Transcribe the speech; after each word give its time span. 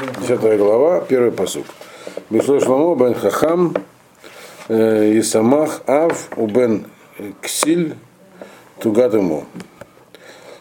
Десятая 0.00 0.56
глава, 0.56 1.02
первый 1.02 1.30
посук. 1.30 1.66
Мишло 2.30 2.58
Шломо 2.58 2.94
бен 2.94 3.14
Хахам, 3.14 3.74
э, 4.68 5.18
Исамах 5.18 5.82
Ав, 5.86 6.28
у 6.36 6.46
бен 6.46 6.86
Ксиль, 7.42 7.96
Тугат 8.78 9.12
ему. 9.12 9.44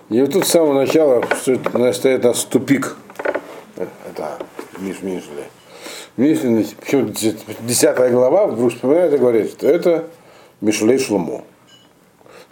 И 0.10 0.20
вот 0.20 0.33
тут 0.33 0.46
с 0.46 0.49
самого 0.49 0.73
начала 0.73 1.23
стоит 1.94 2.23
нас 2.23 2.44
тупик. 2.44 2.97
Это 3.78 4.39
Миш 4.78 5.02
Мишли. 5.04 5.46
Мишли, 6.17 6.67
почему 6.81 7.08
десятая 7.62 8.10
глава 8.10 8.47
вдруг 8.47 8.74
вспоминает 8.74 9.13
и 9.13 9.17
говорит, 9.17 9.51
что 9.51 9.69
это 9.69 10.10
Мишлей 10.60 10.99
Шломо. 10.99 11.46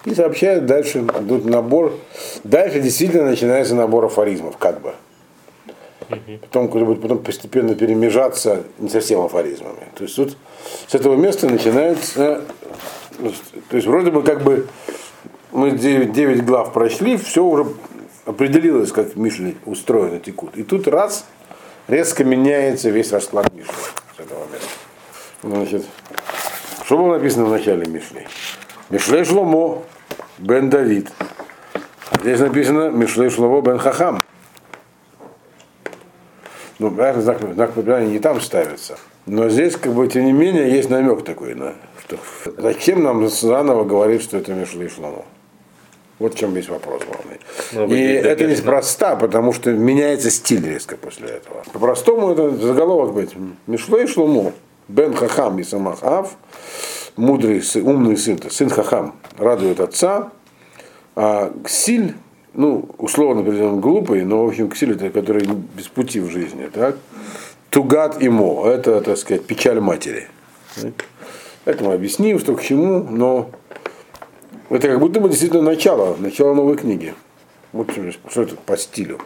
И 0.06 0.16
сообщает 0.16 0.66
дальше, 0.66 1.06
тут 1.28 1.44
набор, 1.44 2.00
дальше 2.46 2.80
действительно 2.80 3.26
начинается 3.26 3.76
набор 3.76 4.06
афоризмов, 4.06 4.56
как 4.56 4.80
бы. 4.80 4.94
Потом, 6.42 6.68
будет 6.68 7.02
потом 7.02 7.20
постепенно 7.20 7.76
перемежаться 7.76 8.64
не 8.80 8.90
совсем 8.90 9.22
афоризмами. 9.22 9.88
То 9.96 10.04
есть 10.04 10.16
тут 10.16 10.38
с 10.88 10.96
этого 10.96 11.16
места 11.16 11.48
начинается, 11.48 12.44
то 13.70 13.76
есть 13.76 13.88
вроде 13.88 14.12
бы 14.12 14.24
как 14.24 14.44
бы 14.44 14.68
мы 15.52 15.72
9, 15.72 16.12
9 16.12 16.46
глав 16.46 16.72
прошли, 16.72 17.18
все 17.18 17.44
уже 17.44 17.66
определилось, 18.26 18.92
как 18.92 19.16
Мишли 19.16 19.58
устроены, 19.66 20.20
текут. 20.20 20.56
И 20.56 20.64
тут 20.64 20.88
раз, 20.88 21.26
резко 21.88 22.24
меняется 22.24 22.90
весь 22.90 23.12
расклад 23.12 23.54
Мишли 23.54 23.74
с 24.16 24.20
этого 24.20 24.46
места. 24.52 24.68
Значит, 25.44 25.86
что 26.86 26.98
было 26.98 27.18
написано 27.18 27.46
в 27.46 27.50
начале 27.50 27.86
Мишли? 27.86 28.28
Мишлей 28.90 29.26
Шломо 29.26 29.84
бен 30.38 30.70
Давид. 30.70 31.12
Здесь 32.22 32.40
написано 32.40 32.90
Мишлей 32.90 33.30
Шломо 33.30 33.62
бен 33.62 33.78
Хахам. 33.78 34.22
Ну, 36.80 36.92
понятно, 36.92 37.22
знак, 37.22 37.40
знак 37.54 37.74
препинания 37.74 38.08
не 38.08 38.20
там 38.20 38.40
ставится. 38.40 38.98
Но 39.26 39.50
здесь, 39.50 39.76
как 39.76 39.94
бы, 39.94 40.08
тем 40.08 40.26
не 40.26 40.32
менее, 40.32 40.72
есть 40.72 40.90
намек 40.90 41.24
такой, 41.24 41.56
на, 41.56 41.74
что 42.06 42.18
зачем 42.58 43.04
нам 43.04 43.28
заново 43.28 43.84
говорить, 43.84 44.22
что 44.22 44.38
это 44.38 44.54
Мишлей 44.54 44.88
Шломо? 44.90 45.26
Вот 46.20 46.34
в 46.34 46.38
чем 46.38 46.54
весь 46.54 46.70
вопрос 46.70 47.04
главный. 47.04 47.40
Ну, 47.74 47.94
и 47.94 48.02
это 48.02 48.46
неспроста, 48.46 49.16
потому 49.16 49.54
что 49.54 49.72
меняется 49.72 50.32
стиль 50.32 50.68
резко 50.68 50.98
после 50.98 51.28
этого. 51.28 51.64
По-простому 51.74 52.32
это 52.32 52.50
заголовок 52.52 53.14
быть. 53.14 53.32
Мишлей 53.68 54.08
Шломо, 54.08 54.54
Бен 54.88 55.14
Хахам 55.14 55.60
и 55.60 55.64
Самахав, 55.64 56.36
мудрый, 57.18 57.62
умный 57.76 58.18
сын, 58.18 58.40
сын 58.50 58.70
Хахам, 58.70 59.16
радует 59.38 59.80
отца, 59.80 60.32
а 61.16 61.52
Ксиль, 61.64 62.16
ну, 62.58 62.90
условно 62.98 63.44
говоря, 63.44 63.70
глупый, 63.74 64.26
но, 64.26 64.44
в 64.44 64.50
общем, 64.50 64.70
Ксиль 64.70 64.94
это 64.94 65.12
который 65.12 65.46
без 65.46 65.88
пути 65.88 66.20
в 66.20 66.32
жизни, 66.32 66.68
так? 66.74 66.98
Тугат 67.70 68.22
имо, 68.22 68.68
это, 68.68 69.00
так 69.02 69.16
сказать, 69.18 69.46
печаль 69.46 69.80
матери. 69.80 70.28
Это 71.66 71.84
мы 71.84 71.94
объясним, 71.94 72.40
что 72.40 72.56
к 72.56 72.64
чему, 72.64 73.04
но 73.04 73.52
это 74.72 74.88
как 74.88 75.00
будто 75.00 75.20
бы 75.20 75.30
действительно 75.30 75.62
начало, 75.62 76.16
начало 76.18 76.56
новой 76.56 76.78
книги. 76.78 77.14
Вот 77.74 77.92
что 78.30 78.42
это 78.42 78.56
по 78.56 78.76
стилю. 78.76 79.20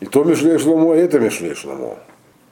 И 0.00 0.06
то 0.06 0.24
Мишлей 0.24 0.58
Шломо, 0.58 0.96
и 0.96 0.98
это 0.98 1.20
Мишлей 1.20 1.54
Шломо. 1.54 1.98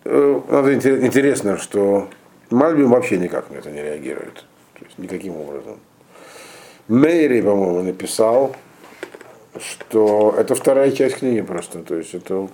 Э, 0.04 0.40
надо 0.50 0.74
интересно, 0.74 1.58
что 1.58 2.08
Мальбим 2.50 2.90
вообще 2.90 3.18
никак 3.18 3.50
на 3.50 3.56
это 3.56 3.72
не 3.72 3.82
реагирует. 3.82 4.44
То 4.78 4.84
есть 4.84 4.98
никаким 4.98 5.36
образом. 5.36 5.80
Мэри, 6.86 7.40
по-моему, 7.40 7.82
написал, 7.82 8.54
что 9.60 10.34
это 10.38 10.54
вторая 10.54 10.92
часть 10.92 11.16
книги 11.16 11.40
просто. 11.40 11.80
То 11.80 11.96
есть 11.96 12.14
это 12.14 12.48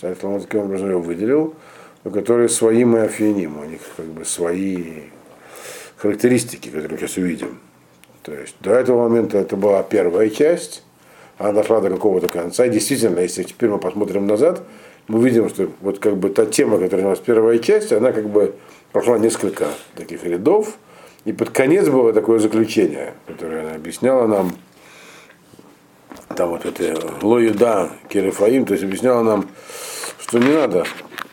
царь 0.00 0.16
Соломон 0.20 0.42
таким 0.42 0.60
образом 0.60 0.90
его 0.90 1.00
выделил, 1.00 1.54
у 2.04 2.10
которой 2.10 2.48
свои 2.48 2.84
мы 2.84 3.00
афиним, 3.02 3.58
у 3.58 3.64
них 3.64 3.80
как 3.96 4.06
бы 4.06 4.24
свои 4.24 5.02
характеристики, 5.96 6.68
которые 6.68 6.90
мы 6.90 6.98
сейчас 6.98 7.16
увидим. 7.16 7.60
То 8.22 8.32
есть 8.32 8.56
до 8.60 8.72
этого 8.72 9.08
момента 9.08 9.38
это 9.38 9.56
была 9.56 9.82
первая 9.82 10.28
часть, 10.30 10.82
она 11.38 11.52
дошла 11.52 11.80
до 11.80 11.90
какого-то 11.90 12.28
конца. 12.28 12.66
И 12.66 12.70
действительно, 12.70 13.20
если 13.20 13.42
теперь 13.42 13.70
мы 13.70 13.78
посмотрим 13.78 14.26
назад, 14.26 14.62
мы 15.08 15.22
видим, 15.24 15.48
что 15.48 15.68
вот 15.80 15.98
как 15.98 16.16
бы 16.16 16.30
та 16.30 16.46
тема, 16.46 16.78
которая 16.78 17.06
у 17.06 17.10
нас 17.10 17.18
первая 17.18 17.58
часть, 17.58 17.92
она 17.92 18.12
как 18.12 18.28
бы 18.28 18.54
прошла 18.92 19.18
несколько 19.18 19.66
таких 19.96 20.24
рядов, 20.24 20.76
и 21.24 21.32
под 21.32 21.50
конец 21.50 21.88
было 21.88 22.12
такое 22.12 22.38
заключение, 22.38 23.14
которое 23.26 23.62
она 23.62 23.74
объясняла 23.74 24.26
нам, 24.26 24.52
там 26.32 26.50
вот 26.50 26.64
это 26.64 26.94
Лоюда 27.22 27.90
Кирифаим, 28.08 28.64
то 28.64 28.72
есть 28.72 28.84
объясняла 28.84 29.22
нам, 29.22 29.48
что 30.20 30.38
не 30.38 30.52
надо 30.52 30.84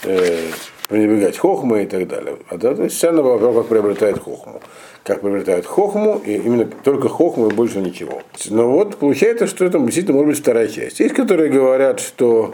э, 0.03 0.49
пренебрегать 0.87 1.37
хохмой 1.37 1.83
и 1.83 1.87
так 1.87 2.07
далее. 2.07 2.37
А 2.49 2.57
да, 2.57 2.75
то 2.75 2.83
есть 2.83 2.95
вся 2.95 3.09
она 3.09 3.21
была 3.21 3.53
как 3.53 3.67
приобретает 3.67 4.19
хохму. 4.19 4.61
Как 5.03 5.21
приобретает 5.21 5.65
хохму, 5.65 6.21
и 6.25 6.35
именно 6.35 6.65
только 6.65 7.09
хохму 7.09 7.47
и 7.47 7.53
больше 7.53 7.79
ничего. 7.79 8.21
Но 8.49 8.69
вот 8.69 8.97
получается, 8.97 9.47
что 9.47 9.65
это 9.65 9.79
действительно 9.79 10.17
может 10.17 10.29
быть 10.29 10.39
вторая 10.39 10.67
часть. 10.67 10.99
Есть, 10.99 11.15
которые 11.15 11.49
говорят, 11.49 11.99
что 11.99 12.53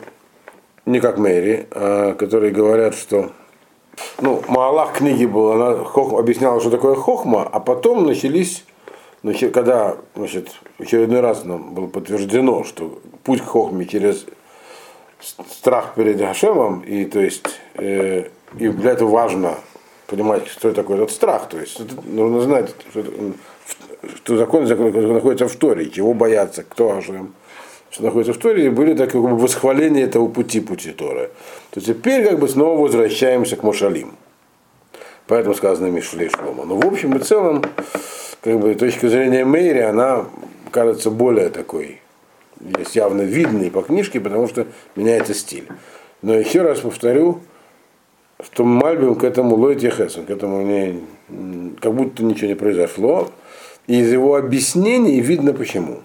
не 0.85 0.99
как 0.99 1.17
Мэри, 1.17 1.67
а 1.71 2.13
которые 2.13 2.51
говорят, 2.51 2.95
что 2.95 3.31
ну, 4.19 4.41
Маалах 4.47 4.93
книги 4.93 5.25
был, 5.25 5.51
она 5.53 5.83
хохма, 5.83 6.19
объясняла, 6.19 6.59
что 6.59 6.69
такое 6.69 6.95
хохма, 6.95 7.43
а 7.43 7.59
потом 7.59 8.05
начались, 8.05 8.65
значит, 9.25 9.53
когда 9.53 9.97
значит, 10.15 10.51
очередной 10.77 11.19
раз 11.19 11.45
нам 11.45 11.73
было 11.73 11.87
подтверждено, 11.87 12.63
что 12.63 12.99
путь 13.23 13.41
к 13.41 13.45
хохме 13.45 13.85
через 13.85 14.25
страх 15.19 15.95
перед 15.95 16.21
Хашемом, 16.21 16.81
и 16.81 17.05
то 17.05 17.19
есть 17.19 17.47
э, 17.73 18.25
и 18.59 18.69
для 18.69 18.91
этого 18.91 19.09
важно 19.09 19.55
понимать, 20.05 20.47
что 20.47 20.71
такое 20.71 20.97
этот 20.97 21.11
страх. 21.11 21.49
То 21.49 21.59
есть 21.59 21.79
это, 21.79 21.95
нужно 22.05 22.41
знать, 22.41 22.75
что, 22.91 23.03
что 24.15 24.37
закон, 24.37 24.67
закон 24.67 24.91
находится 24.91 25.47
в 25.47 25.55
Торе, 25.55 25.89
чего 25.89 26.13
бояться, 26.13 26.63
кто 26.63 26.89
Хашем 26.89 27.33
что 27.89 28.03
находится 28.03 28.33
в 28.33 28.37
Торе, 28.37 28.69
были 28.69 28.93
так 28.93 29.11
как 29.11 29.21
бы 29.21 29.37
восхваление 29.37 30.03
этого 30.03 30.27
пути, 30.27 30.59
пути 30.59 30.91
Торы. 30.91 31.31
То 31.71 31.79
теперь 31.79 32.27
как 32.27 32.39
бы 32.39 32.49
снова 32.49 32.81
возвращаемся 32.81 33.55
к 33.55 33.63
Мушалим. 33.63 34.11
Поэтому 35.27 35.55
сказано 35.55 35.87
Мишлей 35.87 36.29
Шлома. 36.29 36.65
Но 36.65 36.75
в 36.75 36.85
общем 36.85 37.15
и 37.15 37.19
целом, 37.19 37.63
как 38.45 38.59
бы 38.59 38.75
точка 38.75 39.09
зрения 39.09 39.43
Мэри, 39.43 39.79
она 39.79 40.27
кажется 40.69 41.09
более 41.09 41.49
такой, 41.49 41.99
есть 42.77 42.95
явно 42.95 43.23
видной 43.23 43.71
по 43.71 43.81
книжке, 43.81 44.19
потому 44.19 44.47
что 44.47 44.67
меняется 44.95 45.33
стиль. 45.33 45.67
Но 46.21 46.35
еще 46.35 46.61
раз 46.61 46.81
повторю, 46.81 47.39
что 48.43 48.63
Мальбим 48.63 49.15
к 49.15 49.23
этому 49.23 49.55
лойте 49.55 49.89
к 49.89 50.29
этому 50.29 50.61
не, 50.61 51.01
как 51.81 51.95
будто 51.95 52.23
ничего 52.23 52.49
не 52.49 52.55
произошло. 52.55 53.31
И 53.87 53.99
из 53.99 54.11
его 54.11 54.35
объяснений 54.35 55.21
видно 55.21 55.51
почему. 55.51 56.01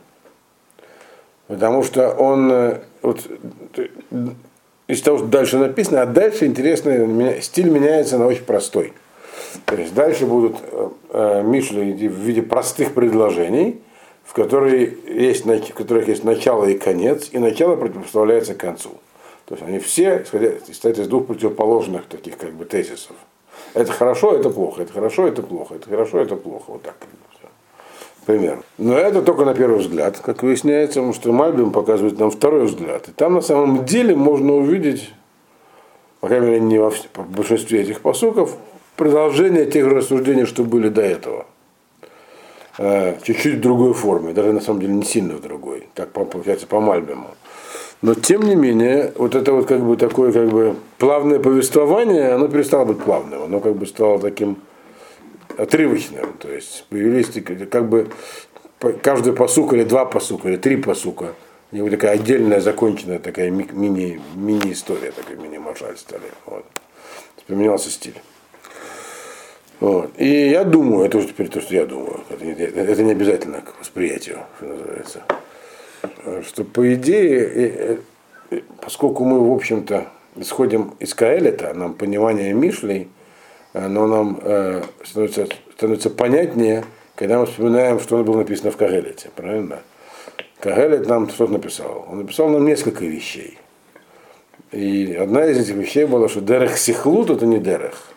Потому 1.46 1.82
что 1.82 2.08
он, 2.10 2.50
э, 2.50 2.80
вот, 3.02 3.20
из 4.88 5.02
того, 5.02 5.18
что 5.18 5.26
дальше 5.26 5.58
написано, 5.58 6.02
а 6.02 6.06
дальше 6.06 6.46
интересно, 6.46 6.90
стиль 7.42 7.68
меняется 7.68 8.16
на 8.16 8.26
очень 8.26 8.44
простой. 8.44 8.94
То 9.66 9.76
есть 9.76 9.94
дальше 9.94 10.26
будут 10.26 10.56
э, 10.62 10.88
э 11.12 11.42
Мишли 11.42 11.92
в 12.08 12.14
виде 12.14 12.42
простых 12.42 12.94
предложений, 12.94 13.80
в, 14.24 14.32
которые 14.32 14.96
есть, 15.06 15.44
в 15.44 15.74
которых 15.74 16.08
есть 16.08 16.24
начало 16.24 16.66
и 16.66 16.78
конец, 16.78 17.28
и 17.32 17.38
начало 17.38 17.76
противопоставляется 17.76 18.54
концу. 18.54 18.90
То 19.46 19.54
есть 19.54 19.66
они 19.66 19.78
все 19.80 20.24
состоят 20.66 20.98
из 20.98 21.08
двух 21.08 21.26
противоположных 21.26 22.06
таких 22.06 22.36
как 22.36 22.52
бы 22.52 22.64
тезисов. 22.64 23.16
Это 23.74 23.92
хорошо, 23.92 24.34
это 24.34 24.50
плохо, 24.50 24.82
это 24.82 24.92
хорошо, 24.92 25.26
это 25.26 25.42
плохо, 25.42 25.74
это 25.74 25.88
хорошо, 25.88 26.20
это 26.20 26.36
плохо. 26.36 26.64
Вот 26.68 26.82
так 26.82 26.96
примерно. 28.26 28.62
Но 28.78 28.96
это 28.96 29.22
только 29.22 29.44
на 29.44 29.54
первый 29.54 29.78
взгляд, 29.80 30.18
как 30.18 30.42
выясняется, 30.42 31.00
потому 31.00 31.12
что 31.12 31.32
Мальбим 31.32 31.72
показывает 31.72 32.18
нам 32.18 32.30
второй 32.30 32.66
взгляд. 32.66 33.08
И 33.08 33.12
там 33.12 33.34
на 33.34 33.40
самом 33.40 33.84
деле 33.84 34.14
можно 34.14 34.54
увидеть, 34.54 35.12
по 36.20 36.28
крайней 36.28 36.46
мере, 36.46 36.60
не 36.60 36.78
во 36.78 36.90
в 36.90 37.30
большинстве 37.30 37.82
этих 37.82 38.00
посуков, 38.00 38.56
продолжение 39.00 39.64
тех 39.64 39.86
рассуждений, 39.86 40.44
что 40.44 40.62
были 40.62 40.90
до 40.90 41.00
этого. 41.00 41.46
Э, 42.76 43.16
чуть-чуть 43.22 43.54
в 43.54 43.60
другой 43.60 43.94
форме, 43.94 44.34
даже 44.34 44.52
на 44.52 44.60
самом 44.60 44.80
деле 44.80 44.92
не 44.92 45.04
сильно 45.04 45.36
в 45.36 45.40
другой, 45.40 45.88
так 45.94 46.10
получается 46.10 46.66
по 46.66 46.80
Мальбиму. 46.80 47.28
Но 48.02 48.14
тем 48.14 48.42
не 48.42 48.54
менее, 48.54 49.14
вот 49.16 49.34
это 49.34 49.54
вот 49.54 49.66
как 49.66 49.80
бы 49.80 49.96
такое 49.96 50.32
как 50.32 50.50
бы 50.50 50.76
плавное 50.98 51.38
повествование, 51.38 52.32
оно 52.32 52.48
перестало 52.48 52.84
быть 52.84 52.98
плавным, 52.98 53.44
оно 53.44 53.60
как 53.60 53.74
бы 53.74 53.86
стало 53.86 54.18
таким 54.20 54.58
отрывочным. 55.56 56.34
То 56.38 56.50
есть 56.50 56.84
появились 56.90 57.28
как 57.70 57.88
бы 57.88 58.06
каждый 59.02 59.32
посук 59.32 59.72
или 59.72 59.84
два 59.84 60.04
посука, 60.04 60.50
или 60.50 60.56
три 60.58 60.76
посука. 60.76 61.32
У 61.72 61.76
него 61.76 61.88
такая 61.88 62.12
отдельная, 62.12 62.60
законченная 62.60 63.18
такая 63.18 63.50
мини, 63.50 64.20
мини-история, 64.34 65.10
такая 65.10 65.38
мини-маршаль 65.38 65.96
стали. 65.96 66.30
Вот. 66.44 66.66
Поменялся 67.46 67.88
стиль. 67.88 68.20
Вот. 69.80 70.12
И 70.18 70.50
я 70.50 70.64
думаю, 70.64 71.06
это 71.06 71.18
уже 71.18 71.28
теперь 71.28 71.48
то, 71.48 71.60
что 71.60 71.74
я 71.74 71.86
думаю, 71.86 72.20
это 72.28 72.44
это 72.44 73.02
не 73.02 73.12
обязательно 73.12 73.62
к 73.62 73.80
восприятию, 73.80 74.40
что 74.58 74.66
называется, 74.66 75.22
что 76.46 76.64
по 76.64 76.94
идее, 76.94 77.98
поскольку 78.82 79.24
мы, 79.24 79.40
в 79.40 79.52
общем-то, 79.52 80.06
исходим 80.36 80.94
из 81.00 81.14
Каэлита, 81.14 81.72
нам 81.74 81.94
понимание 81.94 82.52
Мишлей, 82.52 83.08
оно 83.72 84.06
нам 84.06 84.40
э, 84.42 84.82
становится, 85.04 85.46
становится 85.74 86.10
понятнее, 86.10 86.84
когда 87.14 87.38
мы 87.38 87.46
вспоминаем, 87.46 88.00
что 88.00 88.22
было 88.22 88.38
написано 88.38 88.70
в 88.70 88.76
Каэлите, 88.76 89.30
правильно? 89.34 89.80
Кагелет 90.60 91.08
нам 91.08 91.28
что 91.30 91.46
написал? 91.46 92.06
Он 92.10 92.18
написал 92.18 92.48
нам 92.48 92.66
несколько 92.66 93.04
вещей. 93.04 93.58
И 94.72 95.14
одна 95.14 95.46
из 95.46 95.58
этих 95.58 95.74
вещей 95.74 96.04
была, 96.04 96.28
что 96.28 96.40
дерех 96.40 96.76
сихлут 96.76 97.30
это 97.30 97.46
не 97.46 97.58
дерех. 97.58 98.09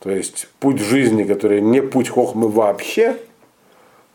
То 0.00 0.10
есть 0.10 0.48
путь 0.58 0.80
жизни, 0.80 1.24
который 1.24 1.60
не 1.60 1.82
путь 1.82 2.08
хохмы 2.08 2.48
вообще, 2.48 3.16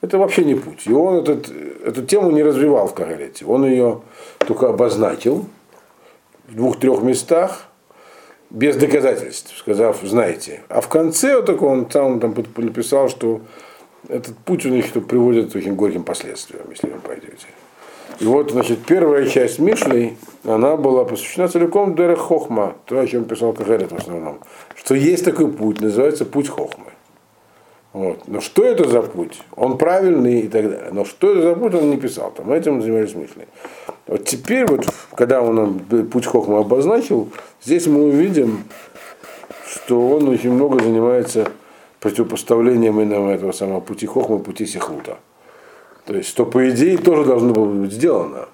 это 0.02 0.18
вообще 0.18 0.44
не 0.44 0.56
путь. 0.56 0.86
И 0.86 0.94
он 0.94 1.18
этот, 1.18 1.52
эту 1.86 2.04
тему 2.04 2.32
не 2.32 2.44
развивал 2.44 2.88
в 2.88 2.94
Кагалете. 2.94 3.46
Он 3.46 3.66
ее 3.66 4.02
только 4.40 4.70
обозначил 4.70 5.46
в 6.48 6.56
двух-трех 6.56 7.02
местах, 7.02 7.68
без 8.50 8.76
доказательств, 8.76 9.58
сказав, 9.58 10.00
знаете. 10.04 10.62
А 10.70 10.82
в 10.82 10.88
конце 10.88 11.36
вот 11.36 11.46
такой 11.46 11.70
он 11.70 11.86
там, 11.86 12.20
там 12.20 12.36
написал, 12.58 13.10
что 13.10 13.42
этот 14.08 14.38
путь 14.38 14.66
у 14.66 14.70
них 14.70 14.92
приводит 14.92 15.50
к 15.50 15.54
таким 15.54 15.76
горьким 15.76 16.04
последствиям, 16.04 16.66
если 16.70 16.90
вы 16.90 17.00
пойдете. 17.00 17.48
И 18.20 18.26
вот, 18.26 18.52
значит, 18.52 18.80
первая 18.86 19.28
часть 19.28 19.60
Мишлей, 19.60 20.18
она 20.44 20.78
была 20.78 21.04
посвящена 21.04 21.48
целиком 21.48 21.96
Дерех 21.96 22.20
Хохма, 22.20 22.76
то, 22.86 23.00
о 23.00 23.08
чем 23.08 23.26
писал 23.26 23.54
Кахерет 23.54 23.92
в 23.92 23.96
основном, 23.96 24.40
что 24.76 24.96
есть 24.96 25.26
такой 25.26 25.52
путь, 25.52 25.82
называется 25.82 26.26
путь 26.26 26.48
Хохмы. 26.48 26.86
Вот. 27.96 28.28
Но 28.28 28.42
что 28.42 28.64
это 28.64 28.90
за 28.90 29.02
путь? 29.02 29.40
Он 29.56 29.78
правильный 29.78 30.42
и 30.42 30.48
так 30.48 30.70
далее. 30.70 30.90
Но 30.92 31.06
что 31.06 31.32
это 31.32 31.42
за 31.44 31.56
путь, 31.56 31.74
он 31.76 31.90
не 31.90 31.98
писал. 31.98 32.30
Там 32.36 32.52
этим 32.52 32.82
занимались 32.82 33.16
Мишлей. 33.16 33.48
Вот 34.08 34.26
теперь, 34.26 34.66
вот, 34.66 34.86
когда 35.16 35.42
он 35.42 35.56
нам 35.56 35.80
путь 36.08 36.26
Хохма 36.26 36.60
обозначил, 36.60 37.30
здесь 37.64 37.88
мы 37.88 38.04
увидим, 38.04 38.66
что 39.66 40.10
он 40.10 40.28
очень 40.28 40.52
много 40.52 40.84
занимается 40.84 41.48
противопоставлением 42.02 43.00
именно 43.00 43.30
этого 43.30 43.54
самого 43.54 43.80
пути 43.80 44.06
Хохма, 44.06 44.40
пути 44.40 44.66
Сихлута. 44.66 45.18
То 46.06 46.16
есть, 46.16 46.30
что 46.30 46.46
по 46.46 46.70
идее 46.70 46.98
тоже 46.98 47.26
должно 47.26 47.54
было 47.54 47.66
быть 47.66 47.92
сделано. 47.92 48.48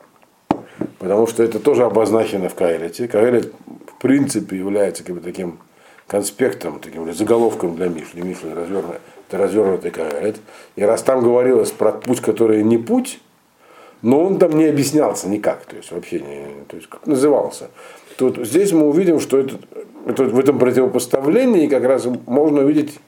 Потому 1.00 1.28
что 1.28 1.44
это 1.44 1.60
тоже 1.60 1.84
обозначено 1.84 2.50
в 2.50 2.56
Каэлите. 2.56 3.08
Каэлит 3.08 3.54
в 3.88 4.02
принципе 4.02 4.58
является 4.58 5.04
как 5.04 5.16
бы 5.16 5.22
таким 5.22 5.60
конспектом, 6.08 6.80
таким 6.80 7.12
заголовком 7.14 7.76
для 7.76 7.88
Мишли. 7.88 8.22
Мишли 8.22 8.54
развернутый, 8.54 9.00
это 9.28 9.38
развернутый 9.38 9.92
Каэлит. 9.92 10.38
И 10.76 10.84
раз 10.84 11.04
там 11.04 11.22
говорилось 11.22 11.72
про 11.72 11.92
путь, 11.92 12.22
который 12.22 12.64
не 12.64 12.78
путь, 12.78 13.20
но 14.02 14.24
он 14.24 14.40
там 14.40 14.58
не 14.58 14.66
объяснялся 14.66 15.30
никак, 15.30 15.66
то 15.66 15.76
есть 15.76 15.92
вообще 15.92 16.20
не, 16.20 16.46
то 16.68 16.76
есть 16.76 16.90
как 16.90 17.06
назывался. 17.06 17.70
Тут 18.18 18.38
здесь 18.46 18.72
мы 18.72 18.88
увидим, 18.88 19.20
что 19.20 19.38
это, 19.38 19.56
это, 20.06 20.24
в 20.24 20.40
этом 20.40 20.58
противопоставлении 20.58 21.68
как 21.68 21.84
раз 21.84 22.08
можно 22.26 22.62
увидеть 22.62 23.00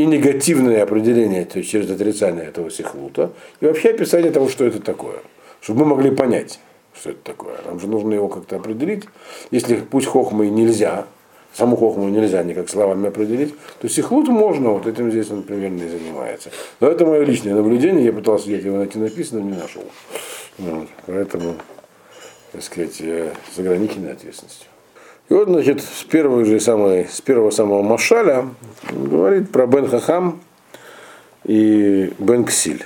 и 0.00 0.06
негативное 0.06 0.82
определение, 0.82 1.44
то 1.44 1.58
есть 1.58 1.70
через 1.70 1.90
отрицание 1.90 2.44
этого 2.44 2.70
сихлута, 2.70 3.32
и 3.60 3.66
вообще 3.66 3.90
описание 3.90 4.32
того, 4.32 4.48
что 4.48 4.64
это 4.64 4.80
такое, 4.80 5.18
чтобы 5.60 5.80
мы 5.80 5.96
могли 5.96 6.10
понять, 6.10 6.58
что 6.94 7.10
это 7.10 7.20
такое. 7.22 7.56
Нам 7.66 7.78
же 7.80 7.86
нужно 7.86 8.14
его 8.14 8.28
как-то 8.28 8.56
определить. 8.56 9.04
Если 9.50 9.76
путь 9.76 10.06
хохмы 10.06 10.48
нельзя, 10.48 11.06
саму 11.52 11.76
хохму 11.76 12.08
нельзя 12.08 12.42
никак 12.42 12.70
словами 12.70 13.08
определить, 13.08 13.54
то 13.80 13.88
сихлут 13.88 14.28
можно, 14.28 14.70
вот 14.70 14.86
этим 14.86 15.10
здесь 15.10 15.30
он 15.30 15.42
примерно 15.42 15.82
и 15.82 15.88
занимается. 15.88 16.50
Но 16.80 16.88
это 16.88 17.04
мое 17.04 17.24
личное 17.24 17.54
наблюдение, 17.54 18.04
я 18.06 18.12
пытался 18.12 18.46
где-то 18.46 18.66
его 18.68 18.78
найти 18.78 18.98
написано, 18.98 19.40
не 19.40 19.56
нашел. 19.56 19.84
Вот, 20.58 20.88
поэтому, 21.06 21.56
так 22.52 22.62
сказать, 22.62 22.94
с 22.94 23.58
ограниченной 23.58 24.12
ответственностью. 24.12 24.69
И 25.30 25.32
вот, 25.32 25.46
значит, 25.46 25.80
с 25.80 26.02
первого 26.02 26.44
же 26.44 26.58
самой, 26.58 27.06
с 27.06 27.20
первого 27.20 27.50
самого 27.50 27.82
Машаля 27.82 28.48
говорит 28.90 29.52
про 29.52 29.68
Бен 29.68 29.88
Хахам 29.88 30.40
и 31.44 32.12
Бен 32.18 32.44
Ксиль. 32.44 32.84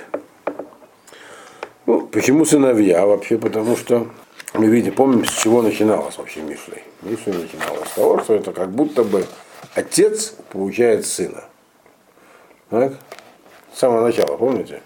Ну, 1.87 2.01
почему 2.01 2.45
сыновья 2.45 3.07
вообще? 3.07 3.39
Потому 3.39 3.75
что 3.75 4.07
мы 4.53 4.67
видим, 4.67 4.93
помним, 4.93 5.25
с 5.25 5.31
чего 5.31 5.63
начиналось 5.63 6.19
вообще 6.19 6.41
Мишлей. 6.41 6.83
Мишлей 7.01 7.33
начиналось 7.33 7.89
с 7.89 7.93
того, 7.93 8.19
что 8.19 8.35
это 8.35 8.53
как 8.53 8.69
будто 8.69 9.03
бы 9.03 9.25
отец 9.73 10.35
получает 10.51 11.07
сына. 11.07 11.45
Так? 12.69 12.93
С 13.73 13.79
самого 13.79 14.01
начала, 14.01 14.37
помните? 14.37 14.83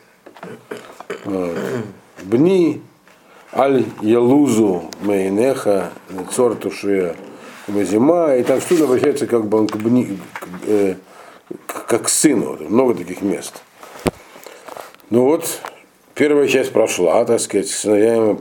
Бни 2.24 2.82
аль 3.52 3.84
ялузу 4.02 4.90
мейнеха 5.02 5.92
цор 6.34 6.56
тушия 6.56 7.18
зима, 7.84 8.36
и 8.36 8.44
там 8.44 8.62
что 8.62 8.84
обращается 8.84 9.28
как 9.28 9.46
бы 9.46 9.60
он 9.60 9.70
не, 9.86 10.18
э, 10.68 10.96
как 11.66 12.04
к 12.04 12.10
сыну. 12.10 12.58
Много 12.60 12.96
таких 12.96 13.22
мест. 13.22 13.62
Ну 15.10 15.24
вот, 15.24 15.60
первая 16.14 16.48
часть 16.48 16.72
прошла, 16.72 17.26
так 17.26 17.40
сказать, 17.40 17.68
сыновья, 17.68 18.38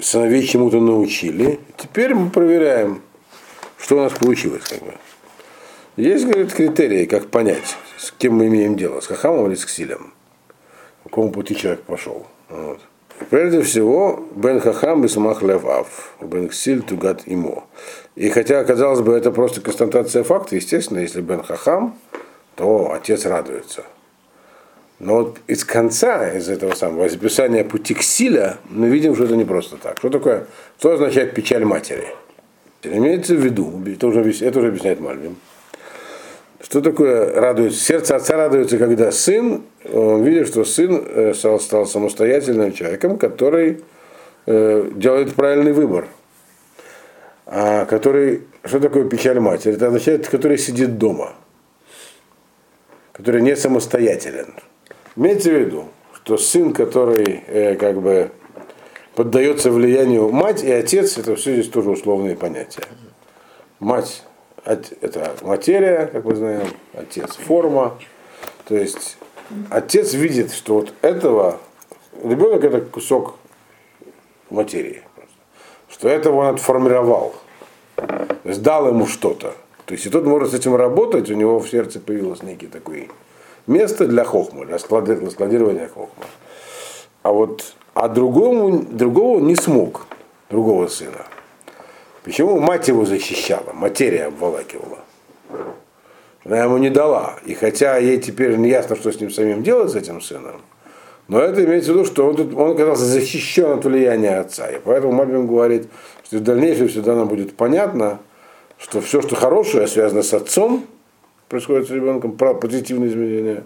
сыновей 0.00 0.46
чему-то 0.46 0.80
научили. 0.80 1.60
Теперь 1.76 2.14
мы 2.14 2.30
проверяем, 2.30 3.02
что 3.78 3.96
у 3.96 4.00
нас 4.00 4.12
получилось. 4.12 4.64
Как 4.68 4.80
бы. 4.80 4.94
Есть, 5.96 6.24
говорит, 6.24 6.52
критерии, 6.52 7.04
как 7.04 7.28
понять, 7.28 7.76
с 7.98 8.12
кем 8.12 8.34
мы 8.34 8.46
имеем 8.46 8.76
дело, 8.76 9.00
с 9.00 9.06
Хахамом 9.06 9.46
или 9.48 9.54
с 9.54 9.64
Ксилем. 9.64 10.12
По 11.04 11.10
какому 11.10 11.30
пути 11.30 11.54
человек 11.54 11.82
пошел. 11.82 12.26
Вот. 12.48 12.80
Прежде 13.30 13.62
всего, 13.62 14.24
Бен 14.34 14.60
Хахам 14.60 15.04
и 15.04 15.08
Самах 15.08 15.42
Лев 15.42 15.64
Бен 16.20 16.48
Ксиль 16.48 16.82
Тугат 16.82 17.22
Имо. 17.26 17.64
И 18.14 18.28
хотя, 18.30 18.64
казалось 18.64 19.00
бы, 19.00 19.14
это 19.14 19.30
просто 19.30 19.60
констатация 19.60 20.22
факта, 20.22 20.56
естественно, 20.56 20.98
если 20.98 21.20
Бен 21.20 21.42
Хахам, 21.42 21.96
то 22.54 22.92
отец 22.92 23.26
радуется. 23.26 23.84
Но 24.98 25.16
вот 25.16 25.38
из 25.48 25.64
конца, 25.64 26.30
из 26.30 26.48
этого 26.48 26.74
самого 26.74 27.06
описания 27.06 27.64
пути 27.64 27.94
Ксиля, 27.94 28.58
мы 28.70 28.88
видим, 28.88 29.14
что 29.14 29.24
это 29.24 29.36
не 29.36 29.44
просто 29.44 29.76
так. 29.76 29.98
Что 29.98 30.10
такое, 30.10 30.46
что 30.78 30.92
означает 30.92 31.34
печаль 31.34 31.64
матери? 31.64 32.06
Имеется 32.82 33.34
в 33.34 33.38
виду, 33.38 33.82
это 33.86 34.06
уже, 34.06 34.20
это 34.44 34.58
уже 34.58 34.68
объясняет 34.68 35.00
Мальвин, 35.00 35.36
что 36.62 36.80
такое 36.80 37.34
радуется? 37.34 37.80
Сердце 37.80 38.16
отца 38.16 38.36
радуется, 38.36 38.78
когда 38.78 39.10
сын, 39.10 39.64
он 39.92 40.22
видит, 40.22 40.46
что 40.46 40.64
сын 40.64 41.04
э, 41.06 41.34
стал, 41.34 41.58
стал 41.58 41.86
самостоятельным 41.86 42.72
человеком, 42.72 43.18
который 43.18 43.82
э, 44.46 44.90
делает 44.94 45.34
правильный 45.34 45.72
выбор. 45.72 46.06
А 47.46 47.84
который, 47.86 48.44
что 48.64 48.78
такое 48.78 49.08
печаль 49.08 49.40
матери? 49.40 49.74
Это 49.74 49.88
означает, 49.88 50.28
который 50.28 50.56
сидит 50.56 50.98
дома, 50.98 51.34
который 53.12 53.42
не 53.42 53.56
самостоятелен. 53.56 54.54
Имейте 55.16 55.50
в 55.50 55.60
виду, 55.60 55.84
что 56.14 56.38
сын, 56.38 56.72
который 56.72 57.42
э, 57.48 57.74
как 57.74 58.00
бы 58.00 58.30
поддается 59.16 59.72
влиянию 59.72 60.30
мать 60.30 60.62
и 60.62 60.70
отец, 60.70 61.18
это 61.18 61.34
все 61.34 61.54
здесь 61.54 61.68
тоже 61.68 61.90
условные 61.90 62.36
понятия. 62.36 62.84
Мать 63.80 64.22
это 64.64 65.34
материя, 65.42 66.06
как 66.06 66.24
мы 66.24 66.34
знаем, 66.34 66.68
отец 66.94 67.36
форма. 67.36 67.98
То 68.66 68.76
есть 68.76 69.18
отец 69.70 70.14
видит, 70.14 70.52
что 70.52 70.74
вот 70.74 70.92
этого 71.02 71.58
ребенок 72.22 72.64
это 72.64 72.80
кусок 72.80 73.36
материи. 74.50 75.02
Что 75.88 76.08
этого 76.08 76.36
он 76.36 76.54
отформировал. 76.54 77.34
То 77.96 78.38
есть 78.44 78.62
дал 78.62 78.88
ему 78.88 79.06
что-то. 79.06 79.54
То 79.84 79.94
есть 79.94 80.06
и 80.06 80.10
тот 80.10 80.24
может 80.24 80.52
с 80.52 80.54
этим 80.54 80.74
работать, 80.76 81.30
у 81.30 81.34
него 81.34 81.58
в 81.58 81.68
сердце 81.68 82.00
появилось 82.00 82.42
некий 82.42 82.66
такой 82.66 83.10
место 83.66 84.06
для 84.06 84.24
хохма, 84.24 84.64
для 84.64 84.78
складирования 84.78 85.88
хохма. 85.88 86.24
А 87.22 87.32
вот 87.32 87.74
а 87.94 88.08
другому, 88.08 88.82
другого 88.82 89.40
не 89.40 89.54
смог, 89.54 90.06
другого 90.50 90.86
сына. 90.86 91.26
Почему 92.24 92.60
мать 92.60 92.86
его 92.86 93.04
защищала, 93.04 93.72
материя 93.72 94.26
обволакивала? 94.26 94.98
Она 96.44 96.62
ему 96.64 96.78
не 96.78 96.90
дала. 96.90 97.36
И 97.44 97.54
хотя 97.54 97.96
ей 97.98 98.18
теперь 98.18 98.56
не 98.56 98.68
ясно, 98.68 98.96
что 98.96 99.12
с 99.12 99.20
ним 99.20 99.30
самим 99.30 99.62
делать, 99.62 99.90
с 99.90 99.96
этим 99.96 100.20
сыном, 100.20 100.60
но 101.28 101.40
это 101.40 101.64
имеется 101.64 101.92
в 101.92 101.96
виду, 101.96 102.04
что 102.04 102.28
он, 102.28 102.54
он 102.56 102.72
оказался 102.72 103.04
защищен 103.04 103.72
от 103.72 103.84
влияния 103.84 104.40
отца. 104.40 104.68
И 104.68 104.78
поэтому 104.78 105.12
Мальбин 105.12 105.46
говорит, 105.46 105.88
что 106.24 106.38
в 106.38 106.42
дальнейшем 106.42 106.88
всегда 106.88 107.14
нам 107.14 107.28
будет 107.28 107.56
понятно, 107.56 108.18
что 108.78 109.00
все, 109.00 109.22
что 109.22 109.34
хорошее, 109.36 109.86
связано 109.86 110.22
с 110.22 110.34
отцом, 110.34 110.84
происходит 111.48 111.88
с 111.88 111.90
ребенком, 111.90 112.32
позитивные 112.32 113.10
изменения, 113.10 113.64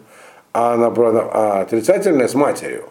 а, 0.52 0.76
на, 0.76 0.88
а 0.88 1.60
отрицательное 1.62 2.28
с 2.28 2.34
матерью 2.34 2.84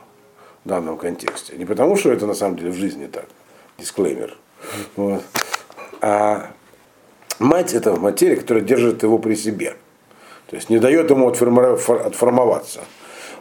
в 0.63 0.69
данном 0.69 0.97
контексте. 0.97 1.55
Не 1.57 1.65
потому, 1.65 1.95
что 1.95 2.11
это 2.11 2.25
на 2.25 2.33
самом 2.33 2.57
деле 2.57 2.71
в 2.71 2.75
жизни 2.75 3.07
так. 3.07 3.25
Дисклеймер. 3.77 4.35
Вот 4.95 5.21
а 6.07 6.51
мать 7.39 7.73
это 7.73 7.95
материя, 7.99 8.35
которая 8.35 8.63
держит 8.63 9.01
его 9.01 9.17
при 9.17 9.33
себе. 9.33 9.75
То 10.45 10.55
есть 10.55 10.69
не 10.69 10.77
дает 10.77 11.09
ему 11.09 11.27
отформоваться. 11.27 12.81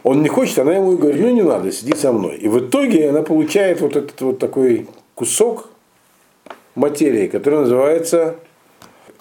Он 0.01 0.23
не 0.23 0.29
хочет, 0.29 0.57
она 0.57 0.73
ему 0.73 0.97
говорит, 0.97 1.21
ну 1.21 1.29
не 1.29 1.43
надо, 1.43 1.71
сиди 1.71 1.93
со 1.93 2.11
мной. 2.11 2.37
И 2.37 2.47
в 2.47 2.57
итоге 2.57 3.09
она 3.09 3.21
получает 3.21 3.81
вот 3.81 3.95
этот 3.95 4.19
вот 4.19 4.39
такой 4.39 4.87
кусок 5.13 5.69
материи, 6.73 7.27
которая 7.27 7.61
называется 7.61 8.37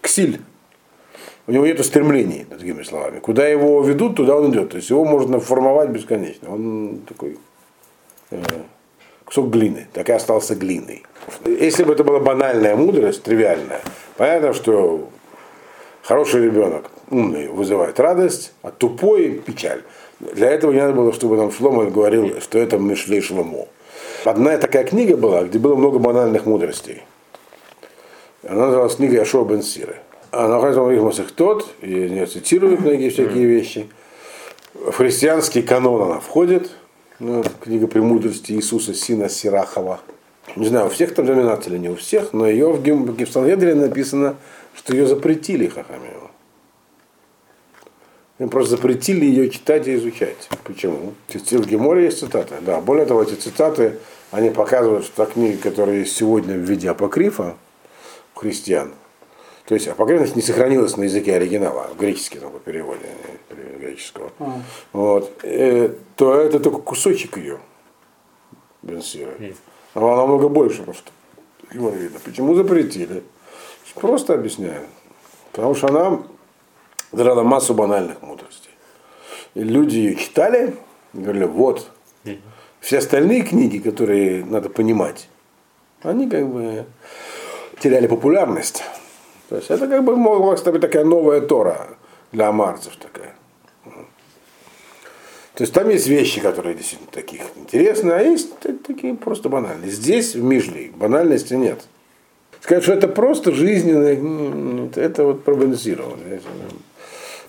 ксиль. 0.00 0.40
У 1.46 1.52
него 1.52 1.66
нет 1.66 1.84
стремлений, 1.84 2.46
другими 2.48 2.82
словами. 2.82 3.18
Куда 3.18 3.46
его 3.46 3.82
ведут, 3.82 4.16
туда 4.16 4.36
он 4.36 4.52
идет. 4.52 4.70
То 4.70 4.78
есть 4.78 4.88
его 4.88 5.04
можно 5.04 5.38
формовать 5.38 5.90
бесконечно. 5.90 6.50
Он 6.50 7.02
такой 7.06 7.36
э, 8.30 8.42
кусок 9.24 9.50
глины, 9.50 9.86
так 9.92 10.08
и 10.08 10.12
остался 10.12 10.54
глиной. 10.54 11.04
Если 11.44 11.84
бы 11.84 11.94
это 11.94 12.04
была 12.04 12.20
банальная 12.20 12.76
мудрость, 12.76 13.22
тривиальная, 13.22 13.80
понятно, 14.16 14.52
что 14.52 15.08
хороший 16.02 16.44
ребенок, 16.44 16.90
умный, 17.10 17.48
вызывает 17.48 17.98
радость, 17.98 18.52
а 18.62 18.70
тупой 18.70 19.42
печаль. 19.44 19.82
Для 20.20 20.50
этого 20.50 20.72
не 20.72 20.80
надо 20.80 20.92
было, 20.92 21.12
чтобы 21.12 21.36
нам 21.36 21.50
Шлома 21.50 21.86
говорил, 21.86 22.40
что 22.40 22.58
это 22.58 22.78
Мишлей 22.78 23.20
Шломо. 23.20 23.66
Одна 24.24 24.56
такая 24.58 24.84
книга 24.84 25.16
была, 25.16 25.44
где 25.44 25.58
было 25.58 25.74
много 25.74 25.98
банальных 25.98 26.46
мудростей. 26.46 27.02
Она 28.46 28.66
называлась 28.66 28.96
книга 28.96 29.16
Яшуа 29.16 29.44
Бен 29.44 29.62
Сиры. 29.62 29.96
Она 30.30 30.48
находится 30.48 30.82
в 30.82 30.90
многих 30.90 31.32
тот, 31.32 31.66
и 31.80 32.08
не 32.08 32.26
цитирует 32.26 32.80
многие 32.80 33.08
всякие 33.08 33.44
вещи. 33.44 33.88
В 34.74 34.92
христианский 34.92 35.62
канон 35.62 36.02
она 36.02 36.20
входит. 36.20 36.70
Ну, 37.20 37.44
книга 37.60 37.86
премудрости 37.86 38.50
Иисуса 38.50 38.92
Сина 38.92 39.28
Сирахова. 39.28 40.00
Не 40.56 40.66
знаю, 40.66 40.86
у 40.86 40.88
всех 40.88 41.14
там 41.14 41.26
номинаций 41.26 41.70
или 41.70 41.78
не 41.78 41.88
у 41.88 41.94
всех, 41.94 42.32
но 42.32 42.48
ее 42.48 42.72
в 42.72 42.82
Гипсангедре 42.82 43.76
написано, 43.76 44.34
что 44.74 44.94
ее 44.94 45.06
запретили 45.06 45.68
Хахамева. 45.68 46.32
Им 48.40 48.48
просто 48.48 48.72
запретили 48.72 49.26
ее 49.26 49.48
читать 49.48 49.86
и 49.86 49.94
изучать. 49.94 50.48
Почему? 50.64 51.14
В 51.28 51.66
Геморе 51.66 52.06
есть 52.06 52.18
цитаты. 52.18 52.56
Да, 52.62 52.80
более 52.80 53.06
того, 53.06 53.22
эти 53.22 53.34
цитаты, 53.34 54.00
они 54.32 54.50
показывают, 54.50 55.04
что 55.04 55.24
та 55.24 55.26
книга, 55.26 55.56
которая 55.62 55.98
есть 55.98 56.16
сегодня 56.16 56.56
в 56.56 56.62
виде 56.62 56.90
апокрифа 56.90 57.54
у 58.34 58.40
христиан, 58.40 58.92
то 59.66 59.74
есть 59.74 59.86
апокрифность 59.86 60.34
не 60.34 60.42
сохранилась 60.42 60.96
на 60.96 61.04
языке 61.04 61.36
оригинала, 61.36 61.88
в 61.94 61.96
греческий 61.96 62.38
по 62.38 62.58
переводе 62.58 63.06
греческого, 63.94 64.32
а. 64.38 64.60
вот, 64.92 65.32
э, 65.42 65.94
то 66.16 66.34
это 66.34 66.60
только 66.60 66.78
кусочек 66.78 67.36
ее 67.36 67.58
Бенсира. 68.82 69.32
А 69.94 69.98
она 69.98 70.16
намного 70.16 70.48
больше 70.48 70.82
просто. 70.82 71.10
Его 71.72 71.90
видно. 71.90 72.18
Почему 72.24 72.54
запретили? 72.54 73.22
Просто 73.94 74.34
объясняю. 74.34 74.82
Потому 75.52 75.74
что 75.74 75.88
она 75.88 76.22
дала 77.12 77.42
массу 77.44 77.74
банальных 77.74 78.20
мудростей. 78.22 78.70
И 79.54 79.62
люди 79.62 79.96
ее 79.96 80.16
читали, 80.16 80.74
говорили, 81.12 81.44
вот, 81.44 81.90
все 82.80 82.98
остальные 82.98 83.42
книги, 83.42 83.78
которые 83.78 84.44
надо 84.44 84.68
понимать, 84.68 85.28
они 86.02 86.28
как 86.28 86.46
бы 86.48 86.84
теряли 87.80 88.08
популярность. 88.08 88.82
То 89.48 89.56
есть 89.56 89.70
это 89.70 89.86
как 89.86 90.04
бы 90.04 90.16
могла 90.16 90.56
быть 90.56 90.80
такая 90.80 91.04
новая 91.04 91.40
Тора 91.40 91.88
для 92.32 92.48
амарцев 92.48 92.96
такая. 92.96 93.34
То 95.54 95.62
есть 95.62 95.72
там 95.72 95.88
есть 95.88 96.08
вещи, 96.08 96.40
которые 96.40 96.74
действительно 96.74 97.10
таких 97.12 97.42
интересные, 97.56 98.14
а 98.14 98.22
есть 98.22 98.50
такие 98.86 99.14
просто 99.14 99.48
банальные. 99.48 99.90
Здесь 99.90 100.34
в 100.34 100.42
Мижле 100.42 100.90
банальности 100.96 101.54
нет. 101.54 101.80
Сказать, 102.60 102.82
что 102.82 102.92
это 102.92 103.06
просто 103.06 103.52
жизненно, 103.52 104.90
это 104.96 105.24
вот 105.24 105.44
пробалансировано. 105.44 106.16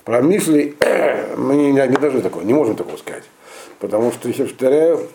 Про 0.04 0.22
Мишли 0.22 0.76
мы 1.38 1.56
не, 1.56 1.72
не 1.72 1.98
должны 1.98 2.22
такого, 2.22 2.44
не 2.44 2.54
можем 2.54 2.76
такого 2.76 2.98
сказать. 2.98 3.24
Потому 3.80 4.12
что, 4.12 4.30
еще 4.30 4.44
повторяю, 4.44 5.08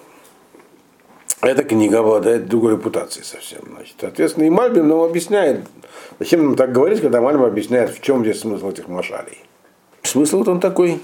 эта 1.42 1.62
книга 1.62 2.00
обладает 2.00 2.49
другой 2.49 2.73
репутацией 2.73 3.25
совсем. 3.25 3.61
Значит, 3.73 3.94
соответственно, 4.00 4.44
и 4.44 4.50
Мальбим 4.50 4.88
нам 4.88 5.00
объясняет, 5.00 5.61
зачем 6.18 6.44
нам 6.44 6.56
так 6.56 6.73
говорить, 6.73 7.00
когда 7.00 7.20
Мальбим 7.20 7.44
объясняет, 7.44 7.90
в 7.90 8.00
чем 8.00 8.25
здесь 8.25 8.40
смысл 8.40 8.70
этих 8.70 8.88
машалей. 8.88 9.38
Смысл 10.02 10.38
вот 10.38 10.49
он 10.49 10.61
такой. 10.61 11.00